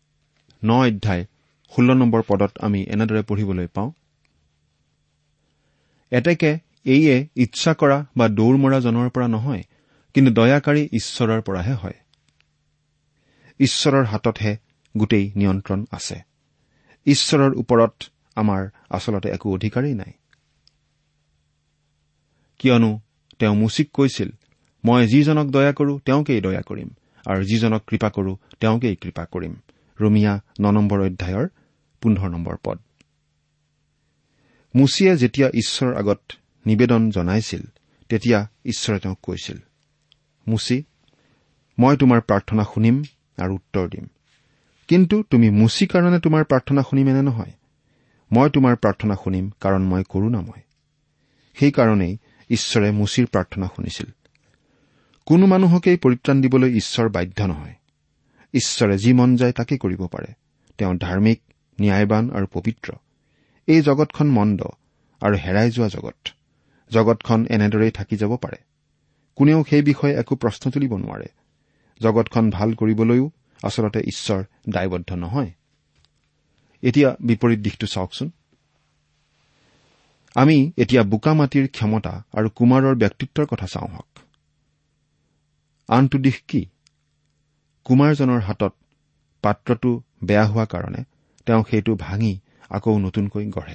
ন 0.65 0.71
অধ্যায় 0.71 1.27
ষোল্ল 1.73 1.91
নম্বৰ 1.95 2.23
পদত 2.29 2.53
আমি 2.61 2.81
এনেদৰে 2.85 3.23
পঢ়িবলৈ 3.23 3.67
পাওঁ। 3.67 3.91
এতেকে 6.11 6.59
এইয়ে 6.85 7.27
ইচ্ছা 7.37 7.75
কৰা 7.75 8.07
বা 8.17 8.29
দৌৰ 8.29 8.57
মৰাজনৰ 8.57 9.09
পৰা 9.11 9.29
নহয় 9.29 9.63
কিন্তু 10.15 10.33
দয়াকাৰী 10.33 10.89
ঈশ্বৰৰ 10.93 11.41
পৰাহে 11.41 11.73
হয়। 11.73 11.95
ঈশ্বৰৰ 13.61 14.05
হাততহে 14.05 14.57
গোটেই 14.97 15.33
নিয়ন্ত্ৰণ 15.37 15.85
আছে। 15.93 16.17
ঈশ্বৰৰ 17.07 17.53
ওপৰত 17.55 17.95
আমাৰ 18.37 18.69
আচলতে 18.91 19.29
একো 19.29 19.53
অধিকাৰেই 19.53 19.95
নাই। 19.95 20.13
কিয়নো 22.59 23.01
তেওঁ 23.39 23.55
মুচিক 23.55 23.89
কৈছিল 23.93 24.31
মই 24.85 25.07
যিজনক 25.07 25.47
দয়া 25.47 25.73
কৰো 25.73 25.99
তেওঁকেই 25.99 26.41
দয়া 26.41 26.61
কৰিম 26.61 26.89
আৰু 27.27 27.43
যিজনক 27.45 27.83
কৃপা 27.87 28.09
কৰো 28.11 28.33
তেওঁকেই 28.61 28.97
কৃপা 28.97 29.25
কৰিম। 29.25 29.55
ৰুমিয়া 30.01 30.41
ন 30.61 30.65
নম্বৰ 30.71 31.01
অধ্যায়ৰ 31.01 31.47
পোন্ধৰ 32.03 32.29
নম্বৰ 32.29 32.57
পদ। 32.65 32.79
মুচিয়ে 34.77 35.17
যেতিয়া 35.17 35.49
ঈশ্বৰৰ 35.49 35.97
আগত 35.97 36.21
নিবেদন 36.67 37.11
জনাইছিল 37.11 37.63
তেতিয়া 38.09 38.47
ঈশ্বৰে 38.65 38.99
তেওঁক 38.99 39.19
কৈছিল 39.23 39.59
মুচি 40.49 40.85
মই 41.79 41.97
তোমাৰ 41.97 42.21
প্ৰাৰ্থনা 42.21 42.65
শুনিম 42.75 43.03
আৰু 43.37 43.55
উত্তৰ 43.55 43.89
দিম। 43.89 44.07
কিন্তু 44.89 45.23
তুমি 45.31 45.51
মুচি 45.51 45.87
কাৰণে 45.87 46.19
তোমাৰ 46.21 46.45
প্ৰাৰ্থনা 46.45 46.83
শুনিম 46.83 47.09
এনে 47.09 47.23
নহয়? 47.23 47.53
মই 48.33 48.51
তোমাৰ 48.51 48.77
প্ৰাৰ্থনা 48.77 49.15
শুনিম 49.15 49.51
কাৰণ 49.61 49.83
মই 49.83 50.03
কৰোণাময়। 50.09 50.63
সেইকাৰণেই 51.55 52.17
ঈশ্বৰে 52.51 52.91
মুচিৰ 52.91 53.27
প্ৰাৰ্থনা 53.27 53.67
শুনিছিল। 53.67 54.07
কোনো 55.27 55.47
মানুহকেই 55.47 55.97
পৰিত্ৰাণ 55.97 56.41
দিবলৈ 56.41 56.71
ঈশ্বৰ 56.75 57.09
বাধ্য 57.09 57.45
নহয়। 57.45 57.75
ঈশ্বৰে 58.55 58.99
যি 58.99 59.13
মন 59.13 59.37
যায় 59.37 59.53
তাকে 59.53 59.79
কৰিব 59.79 60.07
পাৰে। 60.07 60.33
তেওঁ 60.79 60.95
ধাৰ্মিক 60.95 61.41
ন্যায়বান 61.81 62.31
আৰু 62.31 62.47
পবিত্ৰ। 62.53 62.93
এই 63.67 63.83
জগতখন 63.83 64.31
মন্দ 64.31 64.63
আৰু 65.21 65.37
হেৰাই 65.37 65.71
যোৱা 65.71 65.89
জগত। 65.89 66.29
জগতখন 66.91 67.47
এনেদৰেই 67.51 67.91
থাকি 67.91 68.17
যাব 68.17 68.37
পাৰে। 68.37 68.57
কোনেও 69.37 69.65
সেই 69.71 69.83
বিষয়ে 69.83 70.15
একো 70.15 70.37
প্ৰশ্ন 70.37 70.71
তুলিব 70.71 70.97
নোৱাৰে। 70.97 71.27
জগতখন 72.01 72.51
ভাল 72.51 72.75
কৰিবলৈও 72.75 73.31
আচলতে 73.63 74.01
ঈশ্বৰ 74.01 74.45
দায়বদ্ধ 74.69 75.13
নহয়। 75.13 75.51
এতিয়া 76.83 77.17
বিপৰীত 77.21 77.59
দিশটো 77.59 77.87
চাওকচোন। 77.87 78.31
আমি 80.35 80.73
এতিয়া 80.77 81.03
বোকা 81.03 81.35
মাটিৰ 81.35 81.69
ক্ষমতা 81.69 82.23
আৰু 82.33 82.51
কুমাৰৰ 82.51 82.95
ব্যক্তিত্বৰ 82.95 83.47
কথা 83.47 83.67
চাওঁ 83.67 83.89
হওক। 83.89 84.19
আনটো 85.89 86.19
দিশ 86.19 86.43
কি? 86.49 86.67
কুমাৰজনৰ 87.85 88.41
হাতত 88.41 88.75
পাত্ৰটো 89.43 90.01
বেয়া 90.25 90.47
হোৱা 90.47 90.65
কাৰণে 90.65 91.12
তেওঁ 91.47 91.65
সেইটো 91.71 91.95
ভাঙি 91.95 92.41
আকৌ 92.71 92.99
নতুনকৈ 92.99 93.47
গঢ়ে। 93.47 93.75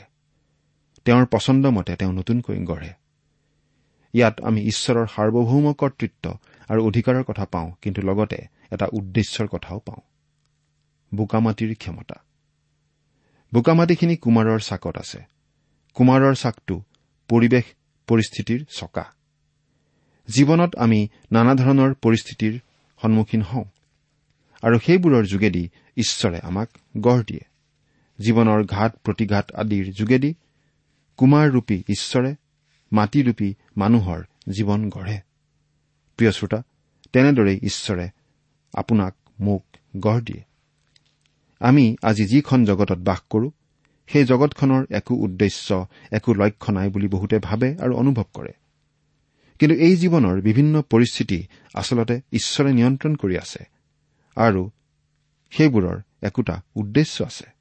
তেওঁৰ 1.06 1.26
পচন্দ 1.26 1.66
মতে 1.66 1.96
তেওঁ 1.96 2.14
নতুনকৈ 2.14 2.64
গঢ়ে। 2.64 2.94
ইয়াত 4.14 4.42
আমি 4.42 4.62
ঈশ্বৰৰ 4.62 5.08
সাৰ্বভৌম 5.08 5.74
কৰ্তৃত্ব 5.74 6.38
আৰু 6.70 6.88
অধিকাৰৰ 6.88 7.24
কথা 7.24 7.46
পাওঁ 7.46 7.72
কিন্তু 7.82 8.02
লগতে 8.02 8.40
এটা 8.72 8.88
উদ্দেশ্যৰ 8.92 9.48
কথাও 9.48 9.80
পাওঁ। 9.80 10.02
বোকামাটিৰ 11.16 11.76
ক্ষমতা। 11.76 12.16
বোকামাটিখিনি 13.54 14.16
কুমাৰৰ 14.16 14.60
চাকত 14.60 14.98
আছে। 14.98 15.20
কুমাৰৰ 15.94 16.36
চাকটো 16.36 16.82
পৰিৱেশ 17.28 17.64
পৰিস্থিতিৰ 18.08 18.66
চকা। 18.70 19.06
জীৱনত 20.28 20.76
আমি 20.76 21.08
নানা 21.32 21.56
ধৰণৰ 21.56 21.94
পৰিস্থিতিৰ 21.94 22.60
সন্মুখীন 23.02 23.42
হওঁ। 23.42 23.66
আৰু 24.62 24.80
সেইবোৰৰ 24.80 25.26
যোগেদি 25.26 25.70
ঈশ্বৰে 25.98 26.40
আমাক 26.44 26.70
গঢ় 26.98 27.24
দিয়ে। 27.24 27.42
জীৱনৰ 28.20 28.66
ঘাট 28.66 28.96
প্ৰতিঘাত 29.04 29.52
আদিৰ 29.52 29.92
যোগেদি 29.92 30.36
কুমাৰৰূপী 31.18 31.84
ঈশ্বৰে 31.90 32.36
মাটিৰূপী 32.94 33.54
মানুহৰ 33.78 34.24
জীৱন 34.50 34.90
গঢ়ে। 34.90 35.20
প্ৰিয় 36.18 36.32
শ্ৰোতা 36.32 36.64
তেনেদৰেই 37.14 37.60
ঈশ্বৰে 37.64 38.10
আপোনাক 38.74 39.16
মোক 39.40 39.66
গঢ় 39.98 40.22
দিয়ে। 40.22 40.44
আমি 41.60 41.96
আজি 42.04 42.26
যিখন 42.26 42.66
জগতত 42.66 42.98
বাস 42.98 43.22
কৰো 43.30 43.52
সেই 44.08 44.26
জগতখনৰ 44.26 44.86
একো 44.92 45.16
উদ্দেশ্য 45.16 45.88
একো 46.12 46.34
লক্ষ্য 46.34 46.72
নাই 46.72 46.90
বুলি 46.90 47.08
বহুতে 47.08 47.40
ভাবে 47.40 47.78
আৰু 47.78 47.96
অনুভৱ 47.96 48.24
কৰে। 48.34 48.54
কিন্তু 49.60 49.76
এই 49.76 49.98
জীৱনৰ 49.98 50.42
বিভিন্ন 50.42 50.82
পৰিস্থিতি 50.82 51.44
আচলতে 51.74 52.22
ঈশ্বৰে 52.34 52.74
নিয়ন্ত্ৰণ 52.74 53.16
কৰি 53.16 53.38
আছে 53.38 53.64
আৰু 54.36 54.70
সেইবোৰৰ 55.52 56.02
একোটা 56.22 56.62
উদ্দেশ্য 56.76 57.24
আছে। 57.24 57.57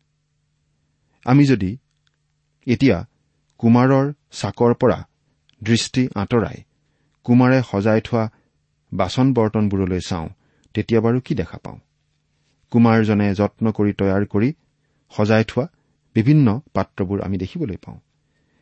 আমি 1.27 1.45
যদি 1.47 1.71
এতিয়া 2.67 2.97
কুমাৰৰ 3.61 4.07
চাকৰ 4.33 4.73
পৰা 4.75 4.99
দৃষ্টি 5.63 6.03
আঁতৰাই 6.15 6.59
কুমাৰে 7.27 7.59
সজাই 7.71 8.01
থোৱা 8.01 8.25
বাচন 8.93 9.27
বৰ্তনবোৰলৈ 9.35 10.01
চাওঁ 10.01 10.29
তেতিয়া 10.75 11.01
বাৰু 11.01 11.19
কি 11.21 11.35
দেখা 11.35 11.59
পাওঁ? 11.65 11.79
কুমাৰজনে 12.73 13.29
যত্ন 13.35 13.65
কৰি 13.71 13.93
তৈয়াৰ 13.93 14.25
কৰি 14.27 14.49
সজাই 15.13 15.45
থোৱা 15.45 15.65
বিভিন্ন 16.17 16.47
পাত্ৰবোৰ 16.75 17.19
আমি 17.23 17.37
দেখিবলৈ 17.39 17.77
পাওঁ। 17.77 17.99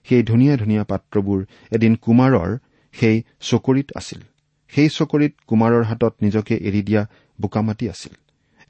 সেই 0.06 0.22
ধুনীয়া 0.22 0.54
ধুনীয়া 0.56 0.84
পাত্ৰবোৰ 0.84 1.40
এদিন 1.70 1.92
কুমাৰৰ 1.96 2.50
সেই 2.94 3.16
চকৰিত 3.40 3.88
আছিল। 3.96 4.20
সেই 4.72 4.88
চকৰিত 4.88 5.32
কুমাৰৰ 5.46 5.82
হাতত 5.84 6.14
নিজকে 6.22 6.54
এৰি 6.68 6.82
দিয়া 6.82 7.02
বোকামাটি 7.40 7.84
আছিল। 7.88 8.14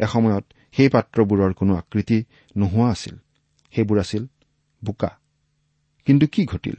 এসময়ত 0.00 0.44
সেই 0.74 0.88
পাত্ৰবোৰৰ 0.88 1.52
কোনো 1.52 1.72
আকৃতি 1.76 2.18
নোহোৱা 2.56 2.90
আছিল। 2.90 3.14
সেইবোৰ 3.74 3.98
আছিল 3.98 4.26
বোকা। 4.84 5.10
কিন্তু 6.04 6.26
কি 6.26 6.44
ঘটিল? 6.44 6.74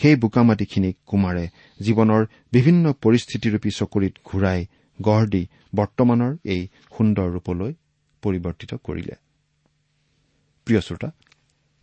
সেই 0.00 0.16
বোকামাটিখিনিক 0.16 0.96
কুমাৰে 1.06 1.48
জীৱনৰ 1.80 2.26
বিভিন্ন 2.52 2.92
পৰিস্থিতিৰূপী 2.92 3.70
চকৰিত 3.70 4.14
ঘূৰাই 4.24 4.66
গঢ় 5.02 5.26
দি 5.26 5.46
বৰ্তমানৰ 5.74 6.36
এই 6.44 6.68
সুন্দৰ 6.96 7.26
ৰূপলৈ 7.30 7.72
পৰিৱৰ্তিত 8.22 8.74
কৰিলে। 8.74 9.14
প্ৰিয় 10.64 10.80
শ্ৰোতা 10.80 11.10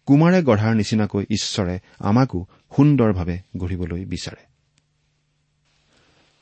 কুমাৰে 0.06 0.44
গঢ়াৰ 0.44 0.76
নিচিনাকৈ 0.76 1.24
ঈশ্বৰে 1.30 1.80
আমাকো 2.00 2.46
সুন্দৰভাৱে 2.76 3.38
গঢ়িবলৈ 3.58 4.06
বিচাৰে। 4.06 4.44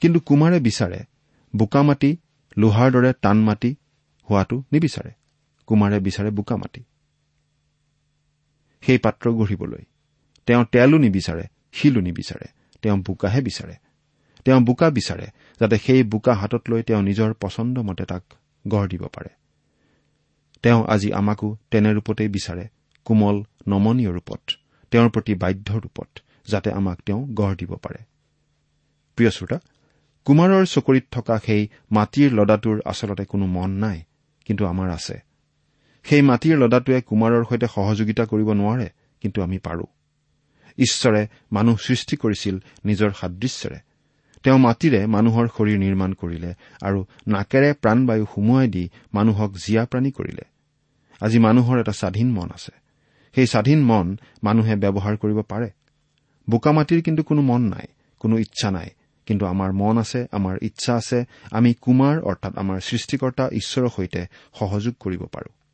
কিন্তু 0.01 0.19
কুমাৰে 0.19 0.59
বিচাৰে 0.59 0.99
বোকা 1.55 1.81
মাটি 1.83 2.17
লোহাৰ 2.57 2.91
দৰে 2.91 3.13
টান 3.21 3.37
মাটি 3.43 3.75
হোৱাটো 4.29 4.63
নিবিচাৰে। 4.71 5.11
কুমাৰে 5.67 5.99
বিচাৰে 5.99 6.29
বোকা 6.29 6.55
মাটি। 6.57 6.83
সেই 8.85 8.97
পাত্ৰ 8.97 9.25
গঢ়িবলৈ। 9.31 9.83
তেওঁ 10.47 10.63
তেলো 10.65 10.97
নিবিচাৰে 10.97 11.45
শিলো 11.73 11.99
নিবিচাৰে 12.01 12.47
তেওঁ 12.81 12.97
বোকাহে 12.97 13.41
বিচাৰে। 13.41 13.75
তেওঁ 14.45 14.59
বোকা 14.61 14.87
বিচাৰে 14.89 15.27
যাতে 15.59 15.77
সেই 15.77 16.03
বোকা 16.03 16.33
হাতত 16.33 16.63
লৈ 16.69 16.81
তেওঁ 16.83 17.01
নিজৰ 17.01 17.33
পচন্দ 17.33 17.75
মতে 17.79 18.05
তাক 18.05 18.23
গঢ় 18.67 18.87
দিব 18.87 19.03
পাৰে। 19.07 19.29
তেওঁ 20.63 20.85
আজি 20.87 21.09
আমাকো 21.13 21.57
তেনে 21.71 21.89
ৰূপতেই 21.93 22.29
বিচাৰে 22.29 22.65
কোমল 23.05 23.43
নমনীয় 23.67 24.11
ৰূপত 24.11 24.41
তেওঁৰ 24.91 25.09
প্ৰতি 25.09 25.33
বাধ্য 25.35 25.69
ৰূপত 25.77 26.09
যাতে 26.47 26.69
আমাক 26.71 26.97
তেওঁ 27.05 27.21
গঢ় 27.27 27.55
দিব 27.55 27.71
পাৰে। 27.75 27.99
প্ৰিয় 29.17 29.31
শ্ৰোতা 29.31 29.57
কুমাৰৰ 30.25 30.63
চকৰিত 30.65 31.05
থকা 31.11 31.35
সেই 31.45 31.61
মাটিৰ 31.91 32.29
লদাটোৰ 32.33 32.77
আচলতে 32.85 33.25
কোনো 33.25 33.45
মন 33.45 33.69
নাই 33.69 33.97
কিন্তু 34.45 34.65
আমাৰ 34.65 34.89
আছে। 34.89 35.15
সেই 36.09 36.21
মাটিৰ 36.21 36.57
লদাটোৱে 36.57 37.01
কুমাৰৰ 37.01 37.43
সৈতে 37.49 37.67
সহযোগিতা 37.67 38.23
কৰিব 38.25 38.49
নোৱাৰে 38.51 38.87
কিন্তু 39.21 39.41
আমি 39.41 39.57
পাৰো। 39.57 39.85
ঈশ্বৰে 40.77 41.27
মানুহ 41.51 41.75
সৃষ্টি 41.77 42.15
কৰিছিল 42.15 42.55
নিজৰ 42.85 43.11
সাদৃশ্যৰে। 43.11 43.79
তেওঁ 44.43 44.57
মাটিৰে 44.57 45.05
মানুহৰ 45.05 45.45
শৰীৰ 45.57 45.77
নিৰ্মাণ 45.77 46.13
কৰিলে 46.13 46.51
আৰু 46.81 47.05
নাকেৰে 47.27 47.73
প্ৰাণবায়ু 47.73 48.25
সুমুৱাই 48.25 48.67
দি 48.67 48.89
মানুহক 49.13 49.51
জীয়া 49.51 49.85
প্ৰাণী 49.85 50.11
কৰিলে। 50.11 50.45
আজি 51.21 51.39
মানুহৰ 51.39 51.79
এটা 51.79 51.91
স্বাধীন 51.91 52.31
মন 52.31 52.49
আছে। 52.53 52.71
সেই 53.35 53.47
স্বাধীন 53.47 53.83
মন 53.83 54.17
মানুহে 54.43 54.75
ব্যৱহাৰ 54.75 55.15
কৰিব 55.17 55.41
পাৰে। 55.41 55.69
বোকা 56.49 56.71
মাটিৰ 56.71 57.01
কিন্তু 57.01 57.23
কোনো 57.23 57.41
মন 57.41 57.61
নাই 57.61 57.87
কোনো 58.19 58.37
ইচ্ছা 58.37 58.71
নাই 58.71 58.89
কিন্তু 59.25 59.45
আমাৰ 59.45 59.71
মন 59.71 59.97
আছে 59.97 60.27
আমাৰ 60.31 60.55
ইচ্ছা 60.61 60.95
আছে 60.95 61.25
আমি 61.51 61.73
কুমাৰ 61.73 62.21
অৰ্থাৎ 62.21 62.53
আমাৰ 62.57 62.79
সৃষ্টিকৰ্তা 62.79 63.49
ঈশ্বৰৰ 63.51 63.89
সৈতে 63.89 64.25
সহযোগ 64.59 64.93
কৰিব 64.99 65.23
পাৰো। 65.25 65.64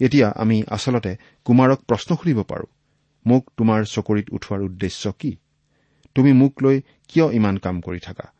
এতিয়া 0.00 0.28
আমি 0.36 0.62
আচলতে 0.70 1.16
কুমাৰক 1.44 1.78
প্ৰশ্ন 1.80 2.16
সুধিব 2.16 2.42
পাৰো 2.42 2.66
মোক 3.26 3.50
তোমাৰ 3.56 3.84
চকৰিত 3.84 4.26
উঠোৱাৰ 4.32 4.60
উদ্দেশ্য 4.62 5.12
কি? 5.18 5.36
তুমি 6.14 6.32
মোক 6.32 6.62
লৈ 6.62 6.82
কিয় 7.08 7.32
ইমান 7.32 7.56
কাম 7.56 7.80
কৰি 7.80 7.98
থাকা? 7.98 8.32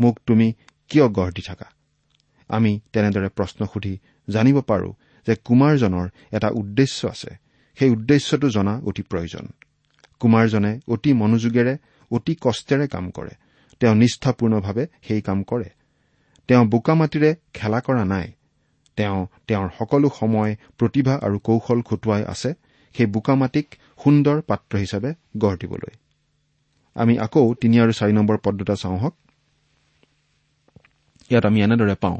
মোক 0.00 0.20
তুমি 0.26 0.52
কিয় 0.88 1.08
গঢ় 1.08 1.32
দি 1.32 1.42
থাকা? 1.42 1.64
আমি 2.48 2.80
তেনেদৰে 2.92 3.28
প্ৰশ্ন 3.28 3.66
সুধি 3.66 3.98
জানিব 4.28 4.60
পাৰো 4.60 4.94
যে 5.26 5.34
কুমাৰজনৰ 5.44 6.08
এটা 6.32 6.48
উদ্দেশ্য 6.48 7.06
আছে। 7.06 7.36
সেই 7.78 7.90
উদ্দেশ্যটো 7.90 8.48
জনা 8.50 8.80
অতি 8.84 9.02
প্ৰয়োজন। 9.02 9.46
কুমাৰজনে 10.20 10.80
অতি 10.88 11.12
মনোযোগেৰে 11.12 11.76
অতি 12.10 12.34
কষ্টেৰে 12.40 12.86
কাম 12.88 13.10
কৰে। 13.10 13.34
তেওঁ 13.80 13.94
নিষ্ঠাপূৰ্ণভাৱে 13.94 14.86
সেই 15.02 15.20
কাম 15.20 15.42
কৰে। 15.42 15.68
তেওঁ 16.48 16.64
বোকা 16.66 16.94
মাটিৰে 16.94 17.34
খেলা 17.54 17.80
কৰা 17.80 18.04
নাই। 18.04 18.32
তেওঁ 19.02 19.20
তেওঁৰ 19.48 19.68
সকলো 19.78 20.08
সময় 20.20 20.52
প্ৰতিভা 20.78 21.14
আৰু 21.26 21.36
কৌশল 21.46 21.78
খটুৱাই 21.88 22.22
আছে 22.32 22.50
সেই 22.94 23.06
বোকা 23.14 23.34
মাটিক 23.40 23.66
সুন্দৰ 24.02 24.36
পাত্ৰ 24.48 24.72
হিচাপে 24.82 25.10
গঢ় 25.42 25.56
দিবলৈ। 25.62 25.92
আমি 26.96 27.14
আকৌ 27.26 27.44
তিনি 27.60 27.76
আৰু 27.82 27.92
চাৰি 27.98 28.12
নম্বৰ 28.18 28.36
পদ 28.44 28.54
দুটা 28.60 28.74
চাওঁ 28.82 28.98
হওক 29.02 29.14
ইয়াত 31.30 31.44
আমি 31.50 31.58
এনেদৰে 31.66 31.96
পাওঁ 32.02 32.18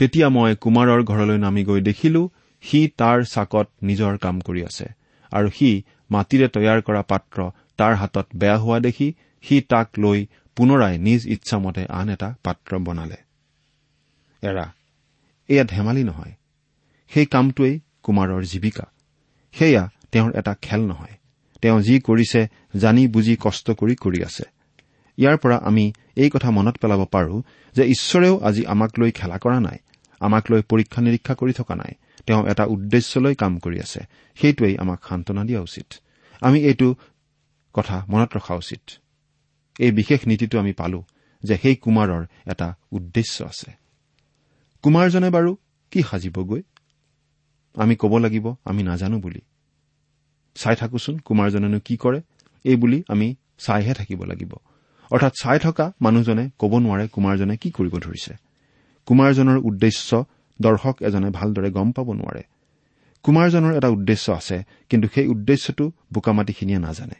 তেতিয়া 0.00 0.26
মই 0.36 0.50
কুমাৰৰ 0.64 1.00
ঘৰলৈ 1.10 1.38
নামি 1.44 1.62
গৈ 1.68 1.80
দেখিলো 1.88 2.22
সি 2.64 2.80
তাৰ 3.00 3.18
চাকত 3.34 3.66
নিজৰ 3.88 4.12
কাম 4.24 4.36
কৰি 4.46 4.60
আছে 4.68 4.86
আৰু 5.32 5.48
সি 5.56 5.70
মাটিৰে 6.10 6.46
তৈয়াৰ 6.54 6.78
কৰা 6.86 7.02
পাত্ৰ 7.12 7.38
তাৰ 7.78 7.92
হাতত 8.00 8.26
বেয়া 8.40 8.58
হোৱা 8.62 8.78
দেখি 8.86 9.08
সি 9.44 9.56
তাক 9.70 9.88
লৈ 10.04 10.18
পুনৰাই 10.56 10.94
নিজ 11.06 11.20
ইচ্ছামতে 11.34 11.82
আন 11.98 12.06
এটা 12.14 12.28
পাত্ৰ 12.44 12.70
বনালে। 12.86 13.18
এৰা 14.42 14.66
এয়া 15.48 15.64
ধেমালি 15.64 16.04
নহয়। 16.04 16.32
সেই 17.08 17.26
কামটোৱেই 17.26 17.80
কুমাৰৰ 18.02 18.42
জীৱিকা। 18.42 18.84
সেয়া 19.52 19.90
তেওঁৰ 20.12 20.36
এটা 20.36 20.54
খেল 20.62 20.80
নহয়। 20.80 21.14
তেওঁ 21.62 21.80
যি 21.80 22.00
কৰিছে 22.00 22.48
জানি 22.76 23.06
বুজি 23.06 23.36
কষ্ট 23.40 23.70
কৰি 23.70 23.94
কৰি 23.94 24.24
আছে। 24.24 24.42
ইয়াৰ 25.16 25.36
পৰা 25.36 25.56
আমি 25.56 25.92
এই 26.16 26.30
কথা 26.30 26.50
মনত 26.50 26.76
পেলাব 26.76 27.04
পাৰো 27.04 27.42
যে 27.74 27.84
ঈশ্বৰেও 27.84 28.40
আজি 28.40 28.66
আমাক 28.66 28.90
লৈ 28.98 29.10
খেলা 29.10 29.38
কৰা 29.38 29.60
নাই 29.60 29.78
আমাক 30.20 30.44
লৈ 30.50 30.62
পৰীক্ষা 30.62 31.02
নিৰীক্ষা 31.02 31.34
কৰি 31.34 31.52
থকা 31.52 31.74
নাই। 31.74 31.94
তেওঁ 32.26 32.46
এটা 32.46 32.64
উদ্দেশ্য 32.64 33.18
লৈ 33.18 33.34
কাম 33.34 33.58
কৰি 33.58 33.80
আছে। 33.80 34.00
সেইটোৱেই 34.34 34.78
আমাক 34.78 35.04
সান্তনা 35.08 35.44
দিয়া 35.44 35.60
উচিত। 35.60 35.94
আমি 36.40 36.60
এইটো 36.60 36.94
কথা 37.72 38.06
মনত 38.08 38.36
ৰখা 38.36 38.54
উচিত। 38.54 38.80
এই 39.78 39.92
বিশেষ 39.92 40.26
নীতিটো 40.26 40.58
আমি 40.58 40.72
পালো 40.72 41.04
যে 41.42 41.58
সেই 41.62 41.76
কুমাৰৰ 41.76 42.26
এটা 42.46 42.74
উদ্দেশ্য 42.92 43.44
আছে। 43.44 43.87
কুমাৰজনে 44.88 45.30
বাৰু 45.30 45.56
কি 45.90 46.02
সাজিবগৈ? 46.02 46.62
আমি 47.74 47.96
ক'ব 47.96 48.18
লাগিব 48.18 48.54
আমি 48.64 48.82
নাজানো 48.82 49.18
বুলি। 49.18 49.40
চাই 50.54 50.76
থাকোচোন 50.76 51.18
কুমাৰজনেনো 51.18 51.80
কি 51.84 51.96
কৰে 51.96 52.20
এই 52.64 52.76
বুলি 52.76 53.02
আমি 53.08 53.36
চাইহে 53.58 53.94
থাকিব 53.94 54.24
লাগিব। 54.24 54.54
অৰ্থাৎ 55.10 55.32
চাই 55.42 55.58
থকা 55.58 55.92
মানুহজনে 56.00 56.50
ক'ব 56.58 56.78
নোৱাৰে 56.78 57.08
কুমাৰজনে 57.08 57.56
কি 57.56 57.70
কৰিব 57.70 57.98
ধৰিছে। 57.98 58.32
কুমাৰজনৰ 59.06 59.58
উদ্দেশ্য 59.58 60.24
দৰ্শক 60.60 60.96
এজনে 61.02 61.30
ভালদৰে 61.30 61.70
গম 61.70 61.92
পাব 61.92 62.12
নোৱাৰে। 62.12 62.42
কুমাৰজনৰ 63.22 63.76
এটা 63.76 63.88
উদ্দেশ্য 63.88 64.32
আছে 64.32 64.64
কিন্তু 64.88 65.08
সেই 65.14 65.26
উদ্দেশ্যটো 65.26 65.92
বোকামাটিখিনিয়ে 66.12 66.78
নাজানে। 66.78 67.14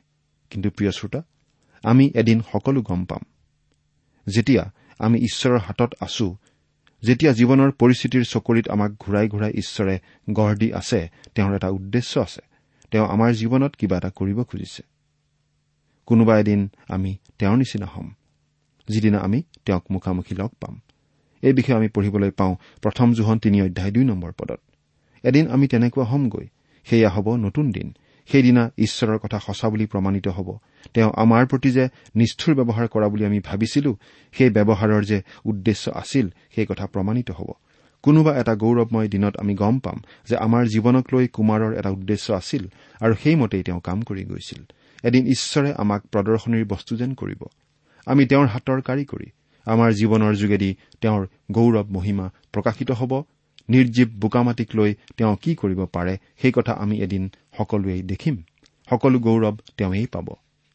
কিন্তু 0.50 0.70
প্ৰিয় 0.70 0.90
শ্ৰোতা 0.90 1.22
আমি 1.82 2.12
এদিন 2.14 2.42
সকলো 2.52 2.82
গম 2.82 3.04
পাম। 3.04 3.22
যেতিয়া 4.28 4.70
আমি 4.98 5.18
ঈশ্বৰৰ 5.18 5.58
হাতত 5.58 5.94
আছো 6.00 6.36
যেতিয়া 7.02 7.32
জীৱনৰ 7.32 7.70
পৰিস্থিতিৰ 7.70 8.24
চকৰিত 8.24 8.68
আমাক 8.68 8.92
ঘূৰাই 9.00 9.28
ঘূৰাই 9.28 9.50
ঈশ্বৰে 9.50 9.98
গঢ় 10.30 10.56
দি 10.56 10.72
আছে 10.72 11.10
তেওঁৰ 11.34 11.54
এটা 11.54 11.68
উদ্দেশ্য 11.68 12.20
আছে। 12.20 12.40
তেওঁ 12.90 13.06
আমাৰ 13.06 13.32
জীৱনত 13.32 13.76
কিবা 13.76 13.96
এটা 13.96 14.10
কৰিব 14.10 14.42
খুজিছে। 14.42 14.82
কোনোবা 16.06 16.38
এদিন 16.38 16.68
আমি 16.88 17.16
তেওঁৰ 17.38 17.56
নিচিনা 17.56 17.86
হ'ম। 17.86 18.10
যিদিনা 18.88 19.18
আমি 19.18 19.42
তেওঁক 19.64 19.84
মুখামুখি 19.90 20.34
লগ 20.34 20.48
পাম। 20.48 20.80
এই 21.42 21.52
বিষয়ে 21.52 21.76
আমি 21.76 21.88
পঢ়িবলৈ 21.88 22.30
পাওঁ 22.30 22.56
প্ৰথম 22.82 23.14
জোহন 23.14 23.38
তিনি 23.38 23.62
অধ্যায় 23.62 23.90
দুই 23.90 24.04
নম্বৰ 24.04 24.32
পদত। 24.32 24.60
এদিন 25.22 25.50
আমি 25.50 25.68
তেনেকুৱা 25.68 26.04
হ'মগৈ। 26.04 26.46
সেয়া 26.84 27.10
হ'ব 27.10 27.36
নতুন 27.36 27.72
দিন। 27.72 27.94
সেইদিনা 28.26 28.70
ঈশ্বৰৰ 28.78 29.18
কথা 29.18 29.38
সঁচা 29.38 29.68
বুলি 29.68 29.86
প্ৰমাণিত 29.86 30.28
হ'ব। 30.28 30.58
তেওঁ 30.94 31.10
আমাৰ 31.16 31.46
প্ৰতি 31.46 31.70
যে 31.70 31.84
নিষ্ঠুৰ 32.16 32.54
ব্যৱহাৰ 32.54 32.86
কৰা 32.88 33.08
বুলি 33.08 33.24
আমি 33.24 33.40
ভাবিছিলো 33.40 33.90
সেই 34.34 34.50
ব্যৱহাৰৰ 34.50 35.02
যে 35.04 35.18
উদ্দেশ্য 35.44 35.90
আছিল 35.90 36.26
সেই 36.54 36.66
কথা 36.66 36.86
প্ৰমাণিত 36.86 37.30
হ'ব। 37.30 37.48
কোনোবা 38.02 38.32
এটা 38.38 38.54
গৌৰৱময় 38.54 39.08
দিনত 39.08 39.34
আমি 39.36 39.54
গম 39.54 39.78
পাম 39.78 39.98
যে 40.28 40.36
আমাৰ 40.36 40.62
জীৱনক 40.66 41.04
লৈ 41.14 41.26
কুমাৰৰ 41.26 41.72
এটা 41.74 41.90
উদ্দেশ্য 41.90 42.26
আছিল 42.32 42.62
আৰু 43.00 43.14
সেইমতেই 43.22 43.62
তেওঁ 43.62 43.80
কাম 43.80 43.98
কৰি 44.02 44.22
গৈছিল। 44.24 44.62
এদিন 45.04 45.26
ঈশ্বৰে 45.26 45.70
আমাক 45.76 46.00
প্ৰদৰ্শনীৰ 46.12 46.64
বস্তু 46.64 46.96
যেন 46.96 47.14
কৰিব। 47.14 47.42
আমি 48.06 48.26
তেওঁৰ 48.26 48.46
হাতৰ 48.46 48.80
কাৰিকৰী 48.80 49.28
আমাৰ 49.66 49.90
জীৱনৰ 49.92 50.34
যোগেদি 50.34 50.70
তেওঁৰ 51.00 51.22
গৌৰৱ 51.52 51.86
মহিমা 51.90 52.26
প্ৰকাশিত 52.52 52.90
হ'ব 52.90 53.12
নিৰ্জীৱ 53.68 54.08
বোকামাটিক 54.20 54.68
লৈ 54.74 54.94
তেওঁ 55.16 55.36
কি 55.42 55.54
কৰিব 55.54 55.80
পাৰে 55.86 56.14
সেই 56.42 56.52
কথা 56.52 56.72
আমি 56.72 56.96
এদিন 57.02 57.30
সকলোৱেই 57.58 58.02
দেখিম। 58.02 58.36
সকলো 58.90 59.18
গৌৰৱ 59.18 59.56
তেওঁই 59.76 60.06
পাব। 60.06 60.28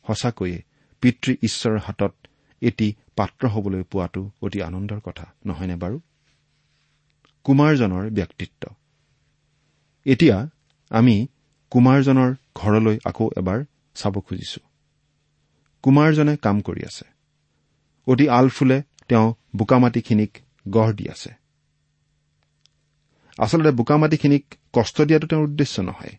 সঁচাকৈয়ে 0.08 0.64
পিতৃ 1.02 1.36
ঈশ্বৰৰ 1.44 1.80
হাতত 1.80 2.14
এটি 2.62 2.94
পাত্ৰ 3.16 3.48
হবলৈ 3.48 3.84
পোৱাটো 3.84 4.32
অতি 4.42 4.62
আনন্দৰ 4.62 5.00
কথা 5.00 5.26
নহয়নে 5.46 5.76
বাৰু? 5.76 6.00
কুমাৰজনৰ 7.44 8.10
ব্যক্তিত্ব। 8.10 8.64
এতিয়া 10.06 10.48
আমি 10.92 11.28
কুমাৰজনৰ 11.72 12.36
ঘৰলৈ 12.56 12.98
আকৌ 13.06 13.30
এবাৰ 13.38 13.66
চাব 13.96 14.20
খুজিছো। 14.20 14.60
কুমাৰজনে 15.84 16.38
কাম 16.38 16.62
কৰি 16.62 16.82
আছে। 16.86 17.06
অতি 18.08 18.30
আলফুলে 18.30 18.84
তেওঁ 19.08 19.34
বোকামাটিখিনিক 19.56 20.38
গঢ় 20.70 20.94
দি 20.94 21.10
আছে। 21.10 21.32
আচলতে 23.38 23.72
বোকামাটিখিনিক 23.72 24.46
কষ্ট 24.74 25.02
দিয়াটো 25.02 25.28
তেওঁৰ 25.28 25.44
উদ্দেশ্য 25.44 25.82
নহয়। 25.82 26.16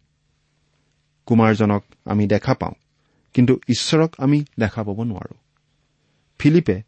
কুমাৰজনক 1.27 1.83
আমি 2.05 2.27
দেখা 2.27 2.55
পাওঁ। 2.55 2.75
কিন্তু 3.35 3.61
ঈশ্বৰক 3.69 4.15
আমি 4.19 4.45
দেখা 4.59 4.85
পাব 4.85 5.03
নোৱাৰো। 5.03 5.35
ফিলিপে 6.39 6.83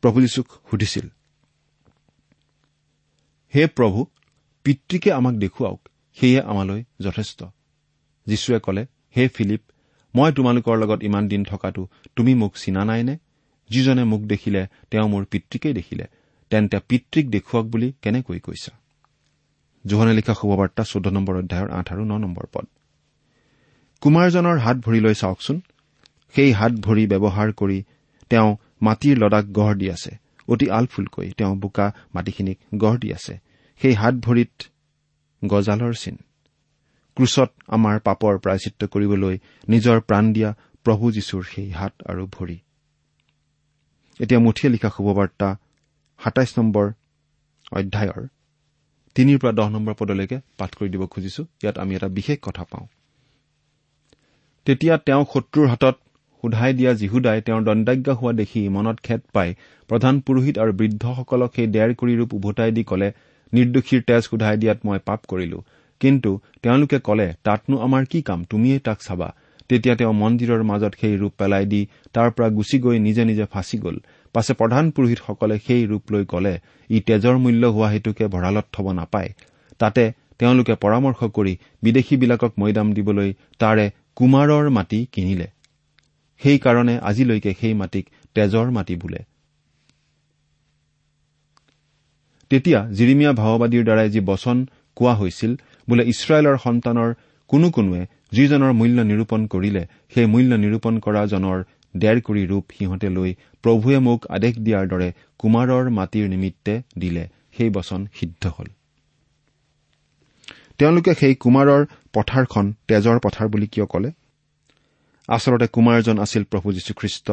প্ৰভু 0.00 0.20
যীশুক 0.20 0.46
সুধিছিল 0.70 1.08
হে 3.54 3.66
প্ৰভু 3.66 4.06
পিতৃকে 4.64 5.12
আমাক 5.12 5.34
দেখুৱাওক 5.34 5.88
সেয়ে 6.14 6.40
আমালৈ 6.40 6.84
যথেষ্ট। 7.00 7.44
যীশুৱে 8.26 8.58
কলে 8.58 8.86
হে 9.16 9.28
ফিলিপ 9.28 9.60
মই 10.14 10.32
তোমালোকৰ 10.32 10.76
লগত 10.76 11.02
ইমান 11.02 11.28
দিন 11.28 11.44
থকাটো 11.44 11.88
তুমি 12.16 12.34
মোক 12.34 12.56
চিনা 12.56 12.84
নাইনে? 12.84 13.18
যিজনে 13.70 14.04
মোক 14.04 14.20
দেখিলে 14.20 14.66
তেওঁ 14.90 15.08
মোৰ 15.08 15.24
পিতৃকেই 15.24 15.74
দেখিলে। 15.74 16.06
তেন্তে 16.50 16.78
পিতৃক 16.88 17.30
দেখুৱাওক 17.30 17.66
বুলি 17.66 17.92
কেনেকৈ 18.02 18.38
কৈছা? 18.38 18.72
জোহনে 19.86 20.12
লিখা 20.12 20.34
শুভবাৰ্তা 20.34 20.84
চৈধ্য 20.84 21.08
নম্বৰ 21.08 21.36
অধ্যায়ৰ 21.36 21.70
আঠ 21.70 21.92
আৰু 21.92 22.04
ন 22.04 22.18
নম্বৰ 22.18 22.46
পদ। 22.52 22.66
কুমাৰজনৰ 24.02 24.58
হাত 24.58 24.76
ভৰিলৈ 24.76 25.14
চাওকচোন। 25.14 25.60
সেই 26.34 26.52
হাত 26.52 26.72
ভৰি 26.72 27.06
ব্যৱহাৰ 27.06 27.52
কৰি 27.52 27.84
তেওঁ 28.30 28.56
মাটিৰ 28.82 29.18
লদাক 29.18 29.44
গঢ় 29.44 29.74
দি 29.74 29.90
আছে। 29.90 30.16
অতি 30.48 30.70
আলফুলকৈ 30.70 31.30
তেওঁ 31.30 31.56
বোকা 31.56 31.92
মাটিখিনিক 32.14 32.58
গঢ় 32.74 32.98
দি 32.98 33.12
আছে। 33.12 33.38
সেই 33.80 33.94
হাত 33.94 34.14
ভৰিত 34.14 34.52
গজালৰ 35.44 35.94
চিন। 35.94 36.16
ক্ৰুচত 37.16 37.50
আমাৰ 37.68 38.00
পাপৰ 38.00 38.38
প্ৰায়চিত্ৰ 38.38 38.86
কৰিবলৈ 38.86 39.38
নিজৰ 39.68 40.00
প্ৰাণ 40.00 40.32
দিয়া 40.32 40.50
প্ৰভু 40.84 41.12
যীশুৰ 41.12 41.42
সেই 41.44 41.70
হাত 41.70 41.92
আৰু 42.06 42.26
ভৰি। 42.26 42.58
এতিয়া 44.20 44.40
মুঠিয়ে 44.40 44.72
লিখা 44.72 44.90
শুভবাৰ্তা 44.96 45.56
সাতাইছ 46.24 46.58
নম্বৰ 46.58 46.86
অধ্যায়ৰ 47.72 48.26
তিনিৰ 49.14 49.38
পৰা 49.38 49.52
দহ 49.52 49.68
নম্বৰ 49.68 49.94
পদলৈকে 49.98 50.40
পাঠ 50.58 50.70
কৰি 50.74 50.88
দিব 50.88 51.06
খুজিছো। 51.06 51.42
ইয়াত 51.42 51.78
আমি 51.78 51.94
এটা 51.94 52.08
বিশেষ 52.08 52.38
কথা 52.42 52.64
পাওঁ। 52.64 52.86
তেতিয়া 54.66 54.94
তেওঁ 55.06 55.22
শত্ৰুৰ 55.32 55.66
হাতত 55.72 55.96
সোধাই 56.44 56.72
দিয়া 56.78 56.92
যীহুদাই 57.00 57.38
তেওঁৰ 57.46 57.62
দণ্ডাজ্ঞা 57.68 58.14
হোৱা 58.14 58.32
দেখি 58.40 58.62
মনত 58.68 58.96
খেদ 59.06 59.22
পাই 59.34 59.48
প্ৰধান 59.90 60.14
পুৰোহিত 60.26 60.56
আৰু 60.62 60.72
বৃদ্ধসকলক 60.80 61.50
সেই 61.56 61.68
ডেৰ 61.74 61.90
কৰি 62.00 62.14
ৰূপ 62.20 62.30
উভতাই 62.38 62.70
দি 62.76 62.82
কলে 62.90 63.08
নিৰ্দোষীৰ 63.52 64.02
তেজ 64.08 64.22
সোধাই 64.30 64.56
দিয়াত 64.62 64.78
মই 64.86 64.98
পাপ 65.08 65.20
কৰিলো। 65.28 65.58
কিন্তু 66.00 66.30
তেওঁলোকে 66.62 66.98
কলে 67.08 67.26
তাতনো 67.46 67.76
আমাৰ 67.86 68.02
কি 68.10 68.18
কাম? 68.28 68.38
তুমিয়েই 68.50 68.82
তাক 68.86 68.98
চাবা। 69.06 69.28
তেতিয়া 69.68 69.94
তেওঁ 70.00 70.14
মন্দিৰৰ 70.22 70.62
মাজত 70.70 70.92
সেই 71.00 71.14
ৰূপ 71.22 71.32
পেলাই 71.40 71.64
দি 71.72 71.80
তাৰ 72.14 72.28
পৰা 72.36 72.48
গুচি 72.56 72.76
গৈ 72.84 72.96
নিজে 73.06 73.22
নিজে 73.30 73.44
ফাঁচি 73.52 73.76
গ'ল। 73.84 73.96
পাছে 74.34 74.52
প্ৰধান 74.60 74.84
পুৰোহিতসকলে 74.94 75.56
সেই 75.66 75.82
ৰূপ 75.90 76.04
লৈ 76.12 76.24
কলে 76.32 76.54
ই 76.90 76.98
তেজৰ 77.08 77.36
মূল্য 77.44 77.62
হোৱা 77.74 77.88
হেতুকে 77.94 78.24
ভঁৰালত 78.34 78.66
থব 78.74 78.86
নাপায়। 79.00 79.30
তাতে 79.80 80.04
তেওঁলোকে 80.40 80.74
পৰামৰ্শ 80.82 81.20
কৰি 81.36 81.54
বিদেশীবিলাকক 81.82 82.52
মৈদাম 82.60 82.88
দিবলৈ 82.96 83.30
তাৰে 83.60 83.84
কুমাৰৰ 84.16 84.66
মাটি 84.70 85.00
কিনিলে। 85.12 85.48
সেইকাৰণে 86.40 86.94
আজিলৈকে 87.00 87.52
সেই 87.60 87.74
মাটিক 87.74 88.04
তেজৰ 88.36 88.66
মাটি 88.70 88.94
বোলে। 88.96 89.20
তেতিয়া 92.50 92.80
জিৰিমীয়া 92.96 93.32
ভাওবাদীৰ 93.32 93.84
দ্বাৰাই 93.84 94.08
যি 94.10 94.20
বচন 94.20 94.56
কোৱা 94.96 95.14
হৈছিল 95.14 95.52
বোলে 95.88 96.02
ইছৰাইলৰ 96.12 96.56
সন্তানৰ 96.64 97.10
কোনো 97.50 97.66
কোনোৱে 97.70 98.02
যিজনৰ 98.32 98.72
মূল্য 98.72 98.98
নিৰূপণ 99.00 99.40
কৰিলে 99.46 99.82
সেই 100.14 100.26
মূল্য 100.26 100.50
নিৰূপণ 100.54 100.94
কৰা 100.98 101.22
জনৰ 101.26 101.58
ডেৰ 101.94 102.16
কৰি 102.20 102.42
ৰূপ 102.46 102.64
সিহঁতে 102.78 103.08
লৈ 103.16 103.30
প্ৰভুৱে 103.64 103.98
মোক 103.98 104.20
আদেশ 104.28 104.54
দিয়াৰ 104.56 104.84
দৰে 104.88 105.08
কুমাৰৰ 105.38 105.84
মাটিৰ 105.90 106.26
নিমিত্তে 106.28 106.74
দিলে। 106.98 107.24
সেই 107.58 107.70
বচন 107.70 108.00
সিদ্ধ 108.14 108.42
হল। 108.46 108.68
তেওঁলোকে 110.78 111.12
সেই 111.14 111.34
কুমাৰৰ 111.34 111.82
পথাৰখন 112.12 112.72
তেজৰ 112.88 113.18
পথাৰ 113.18 113.48
বুলি 113.48 113.66
কিয় 113.66 113.86
কলে? 113.86 114.10
আচলতে 115.28 115.66
কুমাৰজন 115.66 116.18
আছিল 116.18 116.44
প্ৰভু 116.44 116.72
যীশুখ্ৰীষ্ট 116.72 117.30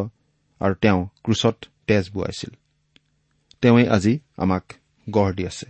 আৰু 0.61 0.73
তেওঁ 0.73 1.07
ক্ৰুচত 1.23 1.55
তেজ 1.87 2.09
বোৱাইছিল। 2.09 2.49
তেওঁই 3.61 3.87
আজি 3.87 4.19
আমাক 4.37 4.63
গঢ় 5.09 5.33
দি 5.33 5.45
আছে। 5.45 5.65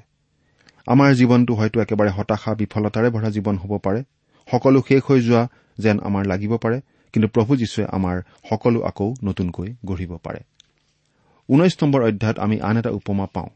আমাৰ 0.87 1.13
জীৱনটো 1.13 1.53
হয়তো 1.55 1.81
একেবাৰে 1.81 2.09
হতাশা 2.09 2.55
বিফলতাৰে 2.55 3.09
ভৰা 3.09 3.29
জীৱন 3.29 3.57
হ'ব 3.57 3.77
পাৰে। 3.77 4.03
সকলো 4.51 4.81
শেষ 4.87 5.01
হৈ 5.03 5.21
যোৱা 5.21 5.47
যেন 5.77 5.99
আমাৰ 5.99 6.25
লাগিব 6.25 6.57
পাৰে 6.57 6.81
কিন্তু 7.13 7.27
প্ৰভু 7.27 7.55
যীশুৱে 7.55 7.85
আমাৰ 7.85 8.21
সকলো 8.49 8.79
আকৌ 8.81 9.13
নতুনকৈ 9.23 9.75
গঢ়িব 9.85 10.17
পাৰে। 10.17 10.39
ঊনৈশ 11.49 11.77
নম্বৰ 11.83 12.01
অধ্যায়ত 12.03 12.39
আমি 12.39 12.61
আন 12.61 12.77
এটা 12.77 12.89
উপমা 12.89 13.25
পাওঁ। 13.25 13.49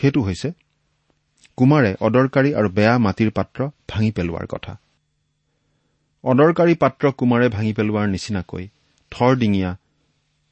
সেইটো 0.00 0.20
হৈছে 0.22 0.52
কুমাৰে 1.56 1.94
অদৰকাৰী 2.00 2.54
আৰু 2.54 2.68
বেয়া 2.68 2.98
মাটিৰ 2.98 3.30
পাত্ৰ 3.30 3.68
ভাঙি 3.88 4.10
পেলোৱাৰ 4.10 4.46
কথা। 4.46 4.72
অদৰকাৰী 6.24 6.74
পাত্ৰ 6.74 7.10
কুমাৰে 7.10 7.48
ভাঙি 7.48 7.72
পেলোৱাৰ 7.72 8.08
নিচিনাকৈ 8.08 8.68
থৰ 9.10 9.36
ডিঙীয়া 9.36 9.76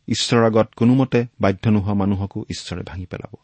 ঈশ্বৰৰ 0.09 0.45
আগত 0.45 0.69
কোনোমতে 0.77 1.27
বাধ্য 1.41 1.69
নোহোৱা 1.69 1.95
মানুহকো 1.95 2.41
ঈশ্বৰে 2.51 2.83
ভাঙি 2.83 3.07
পেলাব। 3.07 3.37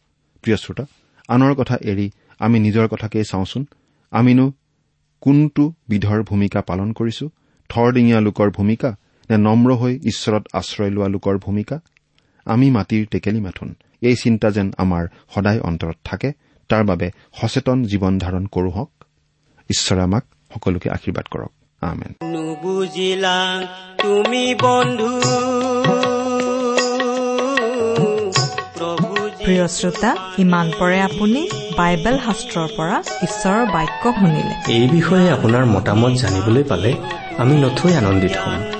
প্ৰিয় 0.42 0.56
শ্ৰোতা 0.56 0.84
আনৰ 1.28 1.54
কথা 1.54 1.76
এৰি 1.80 2.10
আমি 2.38 2.60
নিজৰ 2.60 2.88
কথাকেই 2.88 3.24
চাওঁচোন। 3.24 3.66
আমিনো 4.10 4.52
কোনটো 5.20 5.72
বিধৰ 5.88 6.22
ভূমিকা 6.22 6.60
পালন 6.60 6.92
কৰিছো? 6.92 7.28
থৰডিঙীয়া 7.68 8.20
লোকৰ 8.20 8.50
ভূমিকা 8.50 8.96
নে 9.30 9.36
নম্ৰ 9.36 9.74
হৈ 9.74 9.94
ঈশ্বৰত 9.96 10.44
আশ্ৰয় 10.52 10.90
লোৱা 10.90 11.08
লোকৰ 11.08 11.38
ভূমিকা? 11.38 11.80
আমি 12.44 12.70
মাটিৰ 12.70 13.06
টেকেলি 13.10 13.40
মাথোন। 13.40 13.74
এই 14.00 14.16
চিন্তা 14.16 14.50
যেন 14.50 14.72
আমাৰ 14.78 15.08
সদায় 15.34 15.60
অন্তৰত 15.60 15.96
থাকে। 16.04 16.32
তাৰ 16.70 16.84
বাবে 16.84 17.06
সচেতন 17.40 17.78
জীৱন 17.84 18.18
ধাৰণ 18.18 18.44
কৰো 18.46 18.70
হওক। 18.70 18.90
ঈশ্বৰে 19.70 20.00
আমাক 20.00 20.24
সকলোকে 20.54 20.88
আশীৰ্বাদ 20.90 21.26
কৰক। 21.30 21.52
আমেন। 21.80 22.12
নুবুজিলা 22.26 23.38
তুমি 24.02 24.54
বন্ধু। 24.62 25.10
প্ৰিয় 29.44 29.68
শ্ৰোতা 29.68 30.10
ইমান 30.38 30.66
পৰে 30.78 30.98
আপুনি 31.00 31.42
বাইবেল 31.78 32.16
শাস্ত্ৰৰ 32.18 32.68
পৰা 32.76 32.96
ঈশ্বৰৰ 33.22 33.66
বাক্য 33.66 34.12
শুনিলে। 34.12 34.54
এই 34.72 34.88
বিষয়ে 34.88 35.26
আপোনাৰ 35.32 35.64
মতামত 35.66 36.12
জানিবলৈ 36.12 36.62
পালে 36.62 36.90
আমি 37.38 37.54
নথৈ 37.60 37.92
আনন্দিত 37.94 38.36
হ'ম। 38.44 38.79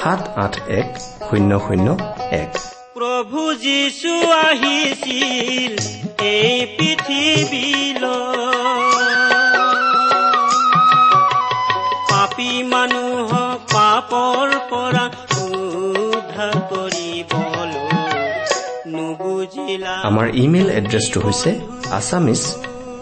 সাত 0.00 0.20
আঠ 0.44 0.54
এক 0.80 0.88
শূন্য 1.26 1.50
শূন্য 1.66 1.88
এক। 2.42 2.50
প্ৰভু 2.96 3.40
যীশু 3.66 4.12
আহিছিল 4.44 5.74
এই 6.34 6.56
পৃথিৱীলৈ। 6.76 8.04
পাপী 12.10 12.52
মানুহক 12.72 13.58
পাপৰ 13.74 14.46
পৰা 14.70 15.04
উদ্ধাৰ 15.44 16.56
কৰিবলৈ 16.70 17.72
নুবুজিলা। 18.94 19.94
আমাৰ 20.08 20.26
ইমেইল 20.44 20.68
এড্ৰেছটো 20.78 21.18
হৈছে 21.26 21.50
Assamese 21.98 22.42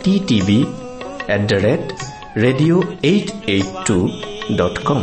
T 0.05 0.15
TV 0.29 0.61
at 1.35 1.43
the 1.51 1.59
rate 1.67 1.85
radio' 2.45 2.83
eight 3.11 3.29
eight 3.55 3.69
two 3.87 3.99
dot 4.59 4.77
com. 4.89 5.03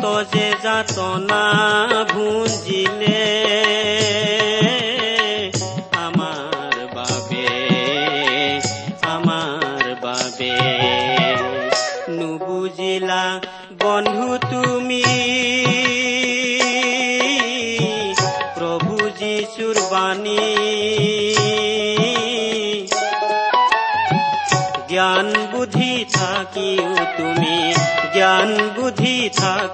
কত 0.00 0.06
যে 0.32 0.48
যাতনা 0.62 1.44
ভুঞ্জিলে। 2.12 3.20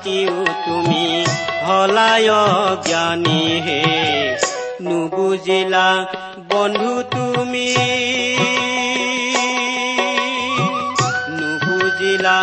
থাকিও 0.07 0.40
তুমি? 0.64 1.05
হলায় 1.66 2.31
জ্ঞানী 2.87 3.42
হে 3.66 3.83
নুবুজিলা 4.83 5.88
বন্ধু 6.51 6.92
তুমি। 7.11 7.69
নুবুজিলা 11.31 12.38